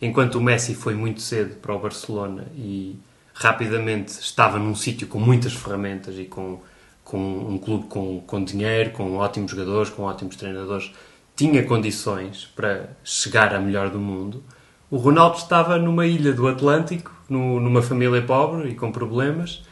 enquanto 0.01 0.35
o 0.35 0.41
Messi 0.41 0.75
foi 0.75 0.93
muito 0.93 1.21
cedo 1.21 1.55
para 1.55 1.73
o 1.75 1.79
Barcelona 1.79 2.45
e 2.55 2.97
rapidamente 3.33 4.09
estava 4.19 4.57
num 4.57 4.73
sítio 4.75 5.07
com 5.07 5.19
muitas 5.19 5.53
ferramentas 5.53 6.15
e 6.17 6.23
com, 6.25 6.59
com 7.05 7.17
um 7.17 7.57
clube 7.57 7.85
com, 7.85 8.19
com 8.27 8.43
dinheiro, 8.43 8.89
com 8.91 9.15
ótimos 9.15 9.51
jogadores, 9.51 9.89
com 9.89 10.03
ótimos 10.03 10.35
treinadores, 10.35 10.91
tinha 11.35 11.63
condições 11.63 12.51
para 12.55 12.89
chegar 13.03 13.53
a 13.55 13.59
melhor 13.59 13.89
do 13.89 13.99
mundo, 13.99 14.43
o 14.91 14.97
Ronaldo 14.97 15.37
estava 15.37 15.77
numa 15.77 16.05
ilha 16.05 16.33
do 16.33 16.47
Atlântico, 16.47 17.11
no- 17.29 17.59
numa 17.59 17.81
família 17.81 18.21
pobre 18.21 18.69
e 18.71 18.75
com 18.75 18.91
problemas, 18.91 19.63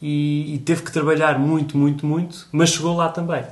e, 0.00 0.54
e 0.54 0.58
teve 0.58 0.82
que 0.82 0.92
trabalhar 0.92 1.38
muito, 1.38 1.76
muito, 1.76 2.06
muito, 2.06 2.46
mas 2.52 2.70
chegou 2.70 2.96
lá 2.96 3.08
também. 3.08 3.42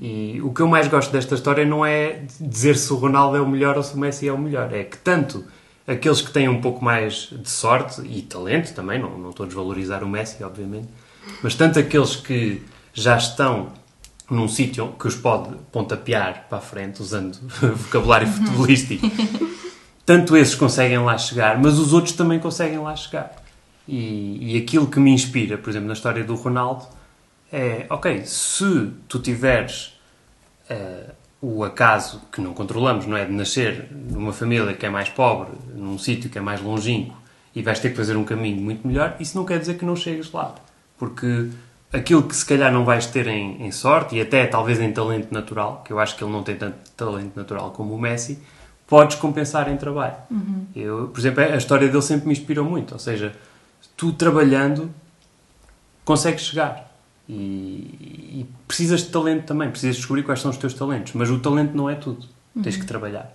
E 0.00 0.40
o 0.42 0.52
que 0.52 0.60
eu 0.60 0.66
mais 0.66 0.88
gosto 0.88 1.12
desta 1.12 1.34
história 1.36 1.64
não 1.64 1.84
é 1.86 2.24
dizer 2.40 2.76
se 2.76 2.92
o 2.92 2.96
Ronaldo 2.96 3.36
é 3.36 3.40
o 3.40 3.48
melhor 3.48 3.76
ou 3.76 3.82
se 3.82 3.94
o 3.94 3.98
Messi 3.98 4.26
é 4.26 4.32
o 4.32 4.38
melhor, 4.38 4.72
é 4.72 4.82
que 4.82 4.96
tanto 4.98 5.44
aqueles 5.86 6.20
que 6.20 6.32
têm 6.32 6.48
um 6.48 6.60
pouco 6.60 6.84
mais 6.84 7.28
de 7.32 7.48
sorte 7.48 8.00
e 8.02 8.22
talento 8.22 8.74
também, 8.74 8.98
não, 9.00 9.16
não 9.18 9.30
estou 9.30 9.44
a 9.44 9.46
desvalorizar 9.46 10.02
o 10.02 10.08
Messi, 10.08 10.42
obviamente, 10.42 10.88
mas 11.42 11.54
tanto 11.54 11.78
aqueles 11.78 12.16
que 12.16 12.62
já 12.92 13.16
estão 13.16 13.72
num 14.30 14.48
sítio 14.48 14.94
que 14.98 15.06
os 15.06 15.14
pode 15.14 15.54
pontapear 15.70 16.46
para 16.48 16.58
a 16.58 16.60
frente, 16.60 17.02
usando 17.02 17.38
vocabulário 17.76 18.28
futebolístico, 18.28 19.10
tanto 20.06 20.36
esses 20.36 20.54
conseguem 20.54 20.98
lá 20.98 21.16
chegar, 21.18 21.58
mas 21.60 21.78
os 21.78 21.92
outros 21.92 22.14
também 22.14 22.38
conseguem 22.38 22.78
lá 22.78 22.94
chegar. 22.96 23.42
E, 23.86 24.54
e 24.54 24.58
aquilo 24.58 24.86
que 24.86 25.00
me 25.00 25.10
inspira, 25.10 25.58
por 25.58 25.70
exemplo, 25.70 25.88
na 25.88 25.94
história 25.94 26.22
do 26.24 26.34
Ronaldo, 26.34 26.86
é, 27.52 27.86
ok, 27.90 28.24
se 28.24 28.90
tu 29.08 29.18
tiveres 29.18 29.92
eh, 30.68 31.10
o 31.42 31.64
acaso 31.64 32.22
que 32.30 32.40
não 32.40 32.54
controlamos, 32.54 33.04
não 33.04 33.16
é? 33.16 33.24
De 33.24 33.32
nascer 33.32 33.88
numa 33.92 34.32
família 34.32 34.72
que 34.74 34.86
é 34.86 34.88
mais 34.88 35.08
pobre, 35.08 35.50
num 35.74 35.98
sítio 35.98 36.30
que 36.30 36.38
é 36.38 36.40
mais 36.40 36.62
longínquo 36.62 37.16
e 37.54 37.60
vais 37.60 37.80
ter 37.80 37.90
que 37.90 37.96
fazer 37.96 38.16
um 38.16 38.24
caminho 38.24 38.62
muito 38.62 38.86
melhor, 38.86 39.16
isso 39.18 39.36
não 39.36 39.44
quer 39.44 39.58
dizer 39.58 39.76
que 39.76 39.84
não 39.84 39.96
chegues 39.96 40.30
lá. 40.30 40.54
Porque 40.98 41.48
aquilo 41.92 42.22
que 42.22 42.34
se 42.34 42.44
calhar 42.46 42.72
não 42.72 42.84
vais 42.84 43.06
ter 43.06 43.26
em, 43.26 43.64
em 43.64 43.70
sorte 43.70 44.16
e 44.16 44.20
até 44.20 44.46
talvez 44.46 44.80
em 44.80 44.92
talento 44.92 45.32
natural, 45.32 45.82
que 45.84 45.92
eu 45.92 45.98
acho 45.98 46.16
que 46.16 46.24
ele 46.24 46.32
não 46.32 46.42
tem 46.42 46.56
tanto 46.56 46.76
talento 46.96 47.36
natural 47.36 47.70
como 47.70 47.94
o 47.94 48.00
Messi, 48.00 48.38
podes 48.86 49.16
compensar 49.16 49.70
em 49.70 49.76
trabalho. 49.76 50.16
Eu, 50.74 51.08
por 51.08 51.20
exemplo, 51.20 51.42
a 51.42 51.56
história 51.56 51.88
dele 51.88 52.02
sempre 52.02 52.26
me 52.26 52.32
inspirou 52.32 52.64
muito. 52.64 52.92
Ou 52.92 52.98
seja, 52.98 53.34
tu 53.96 54.12
trabalhando 54.12 54.90
consegues 56.04 56.44
chegar. 56.44 56.90
E, 57.28 57.32
e 58.40 58.46
precisas 58.66 59.00
de 59.00 59.10
talento 59.10 59.44
também, 59.46 59.70
precisas 59.70 59.96
descobrir 59.96 60.22
quais 60.22 60.40
são 60.40 60.50
os 60.50 60.56
teus 60.56 60.74
talentos. 60.74 61.12
Mas 61.14 61.30
o 61.30 61.38
talento 61.38 61.74
não 61.74 61.88
é 61.88 61.94
tudo. 61.94 62.26
Tens 62.62 62.76
que 62.76 62.84
trabalhar. 62.84 63.34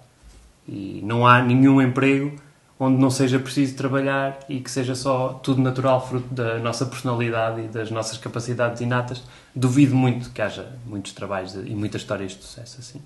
E 0.68 1.02
não 1.04 1.26
há 1.26 1.42
nenhum 1.42 1.82
emprego 1.82 2.36
onde 2.80 3.02
não 3.02 3.10
seja 3.10 3.40
preciso 3.40 3.76
trabalhar 3.76 4.40
e 4.48 4.60
que 4.60 4.70
seja 4.70 4.94
só 4.94 5.30
tudo 5.42 5.62
natural, 5.62 6.08
fruto 6.08 6.32
da 6.34 6.60
nossa 6.60 6.86
personalidade 6.86 7.62
e 7.62 7.68
das 7.68 7.90
nossas 7.90 8.18
capacidades 8.18 8.82
inatas. 8.82 9.24
Duvido 9.56 9.96
muito 9.96 10.30
que 10.30 10.42
haja 10.42 10.72
muitos 10.86 11.12
trabalhos 11.14 11.56
e 11.56 11.74
muitas 11.74 12.02
histórias 12.02 12.34
de 12.34 12.44
sucesso 12.44 12.78
assim. 12.80 13.02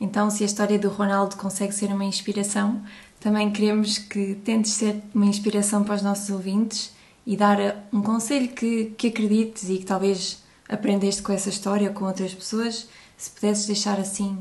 Então, 0.00 0.30
se 0.30 0.42
a 0.42 0.46
história 0.46 0.78
do 0.78 0.88
Ronaldo 0.88 1.36
consegue 1.36 1.74
ser 1.74 1.86
uma 1.86 2.04
inspiração, 2.04 2.80
também 3.20 3.50
queremos 3.50 3.98
que 3.98 4.36
tentes 4.36 4.72
ser 4.72 5.02
uma 5.14 5.26
inspiração 5.26 5.82
para 5.82 5.96
os 5.96 6.02
nossos 6.02 6.30
ouvintes 6.30 6.92
e 7.26 7.36
dar 7.36 7.58
eh, 7.60 7.76
um 7.92 8.00
conselho 8.00 8.48
que, 8.48 8.94
que 8.96 9.08
acredites 9.08 9.68
e 9.68 9.78
que 9.78 9.84
talvez 9.84 10.42
aprendeste 10.68 11.20
com 11.20 11.32
essa 11.32 11.48
história 11.48 11.88
ou 11.88 11.94
com 11.94 12.04
outras 12.04 12.32
pessoas. 12.32 12.88
Se 13.16 13.28
pudesses 13.30 13.66
deixar 13.66 13.98
assim 13.98 14.38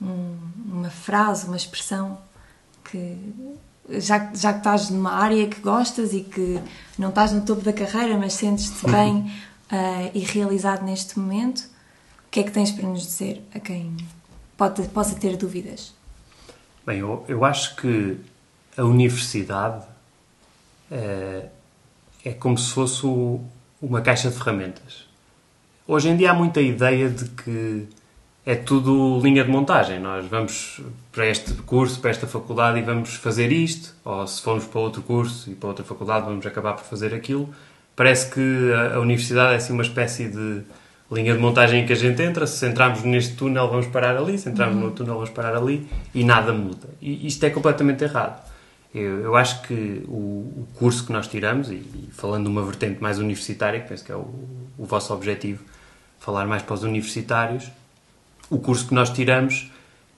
um- 0.00 0.36
uma 0.66 0.90
frase, 0.90 1.46
uma 1.46 1.56
expressão 1.56 2.18
que 2.90 3.16
já, 4.00 4.32
já 4.34 4.52
que 4.52 4.58
estás 4.58 4.90
numa 4.90 5.12
área 5.12 5.46
que 5.48 5.60
gostas 5.60 6.12
e 6.12 6.20
que 6.22 6.60
não 6.98 7.10
estás 7.10 7.32
no 7.32 7.42
topo 7.42 7.62
da 7.62 7.72
carreira, 7.72 8.16
mas 8.18 8.32
sentes-te 8.34 8.84
bem 8.90 9.30
ah, 9.70 10.10
e 10.14 10.20
realizado 10.20 10.84
neste 10.84 11.18
momento, 11.18 11.60
o 11.60 12.30
que 12.30 12.40
é 12.40 12.42
que 12.42 12.50
tens 12.50 12.70
para 12.70 12.88
nos 12.88 13.02
dizer 13.02 13.42
a 13.54 13.60
quem 13.60 13.96
pode, 14.56 14.82
possa 14.88 15.14
ter 15.14 15.36
dúvidas? 15.36 15.92
Bem, 16.86 16.98
eu, 17.00 17.24
eu 17.28 17.44
acho 17.44 17.76
que 17.76 18.18
a 18.76 18.84
universidade 18.84 19.84
eh, 20.90 21.46
é 22.24 22.32
como 22.32 22.56
se 22.58 22.70
fosse 22.72 23.04
o- 23.06 23.40
uma 23.80 24.00
caixa 24.00 24.30
de 24.30 24.36
ferramentas. 24.36 25.06
Hoje 25.86 26.08
em 26.08 26.16
dia 26.16 26.30
há 26.30 26.34
muita 26.34 26.60
ideia 26.60 27.08
de 27.08 27.24
que 27.30 27.88
é 28.46 28.54
tudo 28.54 29.18
linha 29.20 29.42
de 29.42 29.50
montagem. 29.50 29.98
Nós 29.98 30.24
vamos 30.26 30.80
para 31.10 31.26
este 31.26 31.52
curso, 31.54 32.00
para 32.00 32.10
esta 32.10 32.28
faculdade 32.28 32.78
e 32.78 32.82
vamos 32.82 33.16
fazer 33.16 33.50
isto, 33.50 33.92
ou 34.04 34.24
se 34.24 34.40
formos 34.40 34.64
para 34.66 34.80
outro 34.80 35.02
curso 35.02 35.50
e 35.50 35.54
para 35.54 35.68
outra 35.68 35.84
faculdade 35.84 36.26
vamos 36.26 36.46
acabar 36.46 36.74
por 36.74 36.84
fazer 36.84 37.12
aquilo. 37.12 37.52
Parece 37.96 38.32
que 38.32 38.72
a, 38.94 39.00
universidade 39.00 39.54
é 39.54 39.56
assim 39.56 39.72
uma 39.72 39.82
espécie 39.82 40.28
de 40.28 40.62
linha 41.10 41.34
de 41.34 41.40
montagem 41.40 41.82
em 41.82 41.86
que 41.86 41.92
a 41.92 41.96
gente 41.96 42.22
entra. 42.22 42.46
Se 42.46 42.64
entrarmos 42.68 43.02
neste 43.02 43.34
túnel, 43.34 43.68
vamos 43.68 43.88
parar 43.88 44.16
ali, 44.16 44.38
se 44.38 44.48
entrarmos 44.48 44.80
no 44.80 44.92
túnel, 44.92 45.14
vamos 45.14 45.30
parar 45.30 45.56
ali 45.56 45.88
e 46.14 46.22
nada 46.22 46.52
muda. 46.52 46.88
E 47.02 47.26
isto 47.26 47.44
é 47.44 47.50
completamente 47.50 48.04
errado. 48.04 48.40
Eu, 48.94 49.22
eu 49.22 49.34
acho 49.34 49.62
que 49.62 50.04
o, 50.06 50.14
o 50.14 50.68
curso 50.74 51.04
que 51.04 51.12
nós 51.12 51.26
tiramos, 51.26 51.68
e, 51.68 51.74
e 51.74 52.08
falando 52.12 52.44
de 52.44 52.50
uma 52.50 52.62
vertente 52.62 53.02
mais 53.02 53.18
universitária, 53.18 53.80
que 53.80 53.88
penso 53.88 54.04
que 54.04 54.12
é 54.12 54.16
o, 54.16 54.28
o 54.78 54.84
vosso 54.84 55.12
objetivo, 55.12 55.64
falar 56.20 56.46
mais 56.46 56.62
para 56.62 56.74
os 56.74 56.84
universitários, 56.84 57.70
o 58.50 58.58
curso 58.58 58.86
que 58.86 58.94
nós 58.94 59.10
tiramos 59.10 59.70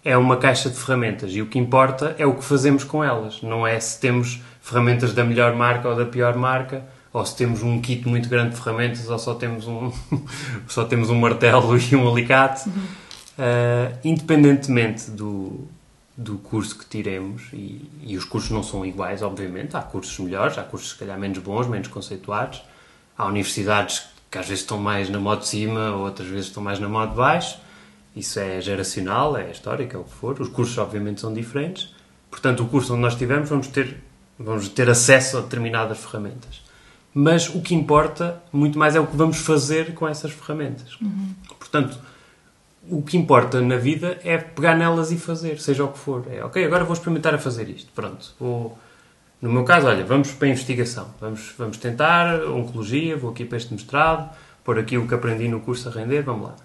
é 0.04 0.16
uma 0.16 0.36
caixa 0.36 0.70
de 0.70 0.76
ferramentas 0.76 1.32
e 1.32 1.42
o 1.42 1.46
que 1.46 1.58
importa 1.58 2.14
é 2.18 2.26
o 2.26 2.34
que 2.34 2.44
fazemos 2.44 2.84
com 2.84 3.02
elas. 3.02 3.42
Não 3.42 3.66
é 3.66 3.78
se 3.80 4.00
temos 4.00 4.40
ferramentas 4.60 5.12
da 5.12 5.24
melhor 5.24 5.54
marca 5.54 5.88
ou 5.88 5.96
da 5.96 6.04
pior 6.04 6.36
marca, 6.36 6.84
ou 7.12 7.24
se 7.24 7.36
temos 7.36 7.62
um 7.62 7.80
kit 7.80 8.06
muito 8.06 8.28
grande 8.28 8.54
de 8.54 8.60
ferramentas 8.60 9.08
ou 9.08 9.18
só 9.18 9.34
temos 9.34 9.66
um, 9.66 9.92
só 10.68 10.84
temos 10.84 11.10
um 11.10 11.18
martelo 11.18 11.76
e 11.78 11.96
um 11.96 12.08
alicate. 12.08 12.68
Uh, 12.68 13.96
independentemente 14.02 15.10
do, 15.12 15.68
do 16.16 16.38
curso 16.38 16.76
que 16.76 16.84
tiremos, 16.84 17.44
e, 17.52 17.88
e 18.02 18.16
os 18.16 18.24
cursos 18.24 18.50
não 18.50 18.62
são 18.62 18.84
iguais, 18.84 19.22
obviamente, 19.22 19.76
há 19.76 19.80
cursos 19.80 20.18
melhores, 20.18 20.58
há 20.58 20.62
cursos 20.64 20.90
se 20.90 20.96
calhar 20.96 21.16
menos 21.16 21.38
bons, 21.38 21.68
menos 21.68 21.86
conceituados, 21.86 22.62
há 23.16 23.26
universidades 23.26 24.08
que 24.28 24.36
às 24.36 24.48
vezes 24.48 24.62
estão 24.62 24.78
mais 24.78 25.08
na 25.08 25.20
modo 25.20 25.40
de 25.42 25.48
cima, 25.48 25.90
outras 25.90 26.28
vezes 26.28 26.46
estão 26.46 26.62
mais 26.62 26.80
na 26.80 26.88
modo 26.88 27.10
de 27.10 27.16
baixo. 27.16 27.58
Isso 28.18 28.40
é 28.40 28.60
geracional, 28.60 29.36
é 29.36 29.50
histórico, 29.50 29.96
é 29.96 30.00
o 30.00 30.02
que 30.02 30.12
for. 30.12 30.40
Os 30.40 30.48
cursos, 30.48 30.76
obviamente, 30.76 31.20
são 31.20 31.32
diferentes. 31.32 31.94
Portanto, 32.28 32.64
o 32.64 32.66
curso 32.66 32.92
onde 32.92 33.02
nós 33.02 33.12
estivermos, 33.12 33.48
vamos 33.48 33.68
ter, 33.68 34.02
vamos 34.36 34.68
ter 34.68 34.90
acesso 34.90 35.38
a 35.38 35.40
determinadas 35.40 35.98
ferramentas. 35.98 36.62
Mas 37.14 37.48
o 37.48 37.62
que 37.62 37.74
importa 37.76 38.42
muito 38.52 38.76
mais 38.76 38.96
é 38.96 39.00
o 39.00 39.06
que 39.06 39.16
vamos 39.16 39.38
fazer 39.38 39.94
com 39.94 40.06
essas 40.06 40.32
ferramentas. 40.32 40.98
Portanto, 41.58 41.96
o 42.90 43.02
que 43.02 43.16
importa 43.16 43.60
na 43.60 43.76
vida 43.76 44.18
é 44.24 44.36
pegar 44.36 44.76
nelas 44.76 45.12
e 45.12 45.16
fazer, 45.16 45.60
seja 45.60 45.84
o 45.84 45.92
que 45.92 45.98
for. 45.98 46.24
É, 46.28 46.44
ok, 46.44 46.64
agora 46.64 46.84
vou 46.84 46.94
experimentar 46.94 47.34
a 47.34 47.38
fazer 47.38 47.68
isto. 47.68 47.92
Pronto, 47.92 48.34
vou... 48.38 48.76
No 49.40 49.52
meu 49.52 49.62
caso, 49.62 49.86
olha, 49.86 50.04
vamos 50.04 50.32
para 50.32 50.48
a 50.48 50.50
investigação. 50.50 51.14
Vamos, 51.20 51.54
vamos 51.56 51.76
tentar 51.78 52.42
oncologia, 52.46 53.16
vou 53.16 53.30
aqui 53.30 53.44
para 53.44 53.58
este 53.58 53.72
mestrado, 53.72 54.28
pôr 54.64 54.78
aqui 54.78 54.98
o 54.98 55.06
que 55.06 55.14
aprendi 55.14 55.46
no 55.46 55.60
curso 55.60 55.88
a 55.88 55.92
render, 55.92 56.22
vamos 56.22 56.48
lá. 56.48 56.56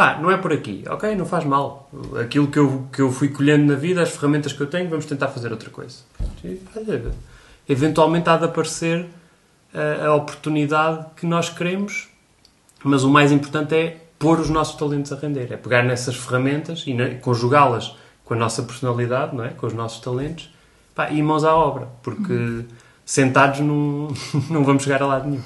Pá, 0.00 0.16
não 0.18 0.30
é 0.30 0.38
por 0.38 0.50
aqui. 0.50 0.82
Ok, 0.88 1.14
não 1.14 1.26
faz 1.26 1.44
mal. 1.44 1.90
Aquilo 2.18 2.46
que 2.46 2.58
eu, 2.58 2.86
que 2.90 3.02
eu 3.02 3.12
fui 3.12 3.28
colhendo 3.28 3.66
na 3.70 3.78
vida, 3.78 4.00
as 4.00 4.08
ferramentas 4.08 4.50
que 4.50 4.58
eu 4.62 4.66
tenho, 4.66 4.88
vamos 4.88 5.04
tentar 5.04 5.28
fazer 5.28 5.52
outra 5.52 5.68
coisa. 5.68 5.98
E, 6.42 6.58
olha, 6.74 7.10
eventualmente 7.68 8.26
há 8.30 8.38
de 8.38 8.46
aparecer 8.46 9.04
a, 9.74 10.06
a 10.06 10.14
oportunidade 10.14 11.04
que 11.16 11.26
nós 11.26 11.50
queremos, 11.50 12.08
mas 12.82 13.04
o 13.04 13.10
mais 13.10 13.30
importante 13.30 13.74
é 13.74 13.98
pôr 14.18 14.40
os 14.40 14.48
nossos 14.48 14.74
talentos 14.76 15.12
a 15.12 15.16
render. 15.16 15.52
É 15.52 15.58
pegar 15.58 15.82
nessas 15.82 16.16
ferramentas 16.16 16.84
e 16.86 16.94
na- 16.94 17.16
conjugá-las 17.16 17.94
com 18.24 18.32
a 18.32 18.36
nossa 18.38 18.62
personalidade, 18.62 19.36
não 19.36 19.44
é? 19.44 19.50
com 19.50 19.66
os 19.66 19.74
nossos 19.74 20.00
talentos, 20.00 20.50
pá, 20.94 21.10
e 21.10 21.22
mãos 21.22 21.44
à 21.44 21.54
obra. 21.54 21.88
Porque 22.02 22.64
sentados 23.04 23.60
não, 23.60 24.08
não 24.48 24.64
vamos 24.64 24.82
chegar 24.82 25.02
a 25.02 25.06
lado 25.06 25.28
nenhum. 25.28 25.42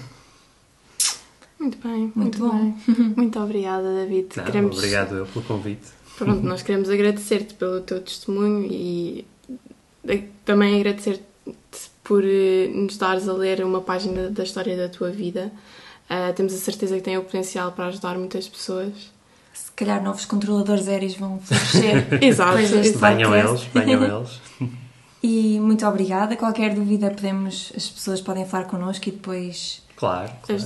Muito 1.65 1.79
bem, 1.83 2.13
Muito 2.15 2.17
muito, 2.17 2.39
bom. 2.39 2.51
bem. 2.59 3.15
Muito 3.17 3.41
obrigada, 3.41 3.95
David. 3.95 4.29
Não, 4.37 4.45
Queremos- 4.45 4.77
Obrigado 4.77 5.15
eu 5.17 5.27
pelo 5.27 5.45
convite. 5.45 5.87
Pronto, 6.19 6.43
nós 6.43 6.63
queremos 6.63 6.89
agradecer-te 6.91 7.55
pelo 7.55 7.81
teu 7.81 8.01
testemunho 8.01 8.67
e 8.71 9.25
também 10.45 10.77
agradecer-te 10.79 11.25
por 12.05 12.23
eh, 12.25 12.69
nos 12.73 12.97
dares 12.99 13.27
a 13.29 13.33
ler 13.33 13.65
uma 13.65 13.81
página 13.81 14.29
da 14.29 14.45
história 14.45 14.77
da 14.77 14.89
tua 14.89 15.11
vida. 15.11 15.51
Ah, 16.09 16.33
temos 16.37 16.53
a 16.53 16.59
certeza 16.59 16.97
que 16.97 17.03
tem 17.03 17.17
o 17.17 17.23
potencial 17.23 17.73
para 17.73 17.87
ajudar 17.87 18.19
muitas 18.19 18.47
pessoas. 18.47 18.93
se 19.55 19.73
calhar 19.73 20.03
novos 20.05 20.25
controladores 20.27 20.87
aéreos 20.87 21.15
vão 21.17 21.41
florescer. 21.41 22.07
Exato, 22.23 22.59
Venham 22.99 23.35
eles, 23.35 23.63
venham 23.73 24.05
eles. 24.05 24.41
E 25.23 25.59
muito 25.61 25.87
obrigada. 25.87 26.37
Qualquer 26.37 26.75
dúvida 26.75 27.11
podemos, 27.11 27.73
as 27.75 27.89
pessoas 27.89 28.21
podem 28.21 28.45
falar 28.45 28.65
connosco 28.67 29.09
e 29.09 29.13
depois 29.13 29.83
Claro, 29.97 30.31
claro, 30.43 30.63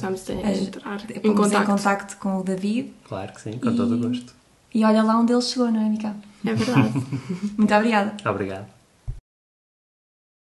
a 0.46 0.48
aj- 0.48 0.62
entrar 0.68 0.98
em 1.10 1.20
pomos 1.20 1.36
contacto. 1.40 1.62
em 1.62 1.66
contacto 1.76 2.16
com 2.16 2.38
o 2.38 2.42
David. 2.42 2.92
claro 3.06 3.32
que 3.32 3.40
sim, 3.40 3.52
com 3.58 3.74
todo 3.76 3.92
o 3.92 3.96
E- 3.96 4.00
gosto. 4.08 4.34
E 4.74 4.84
olha 4.84 5.02
lá 5.02 5.18
onde 5.18 5.32
ele 5.32 5.42
chegou, 5.42 5.70
não 5.70 5.80
é, 5.80 5.88
Mica? 5.88 6.14
É 6.44 6.54
verdade. 6.54 6.92
Muito 7.56 7.74
obrigada. 7.74 8.16
Obrigado. 8.28 8.66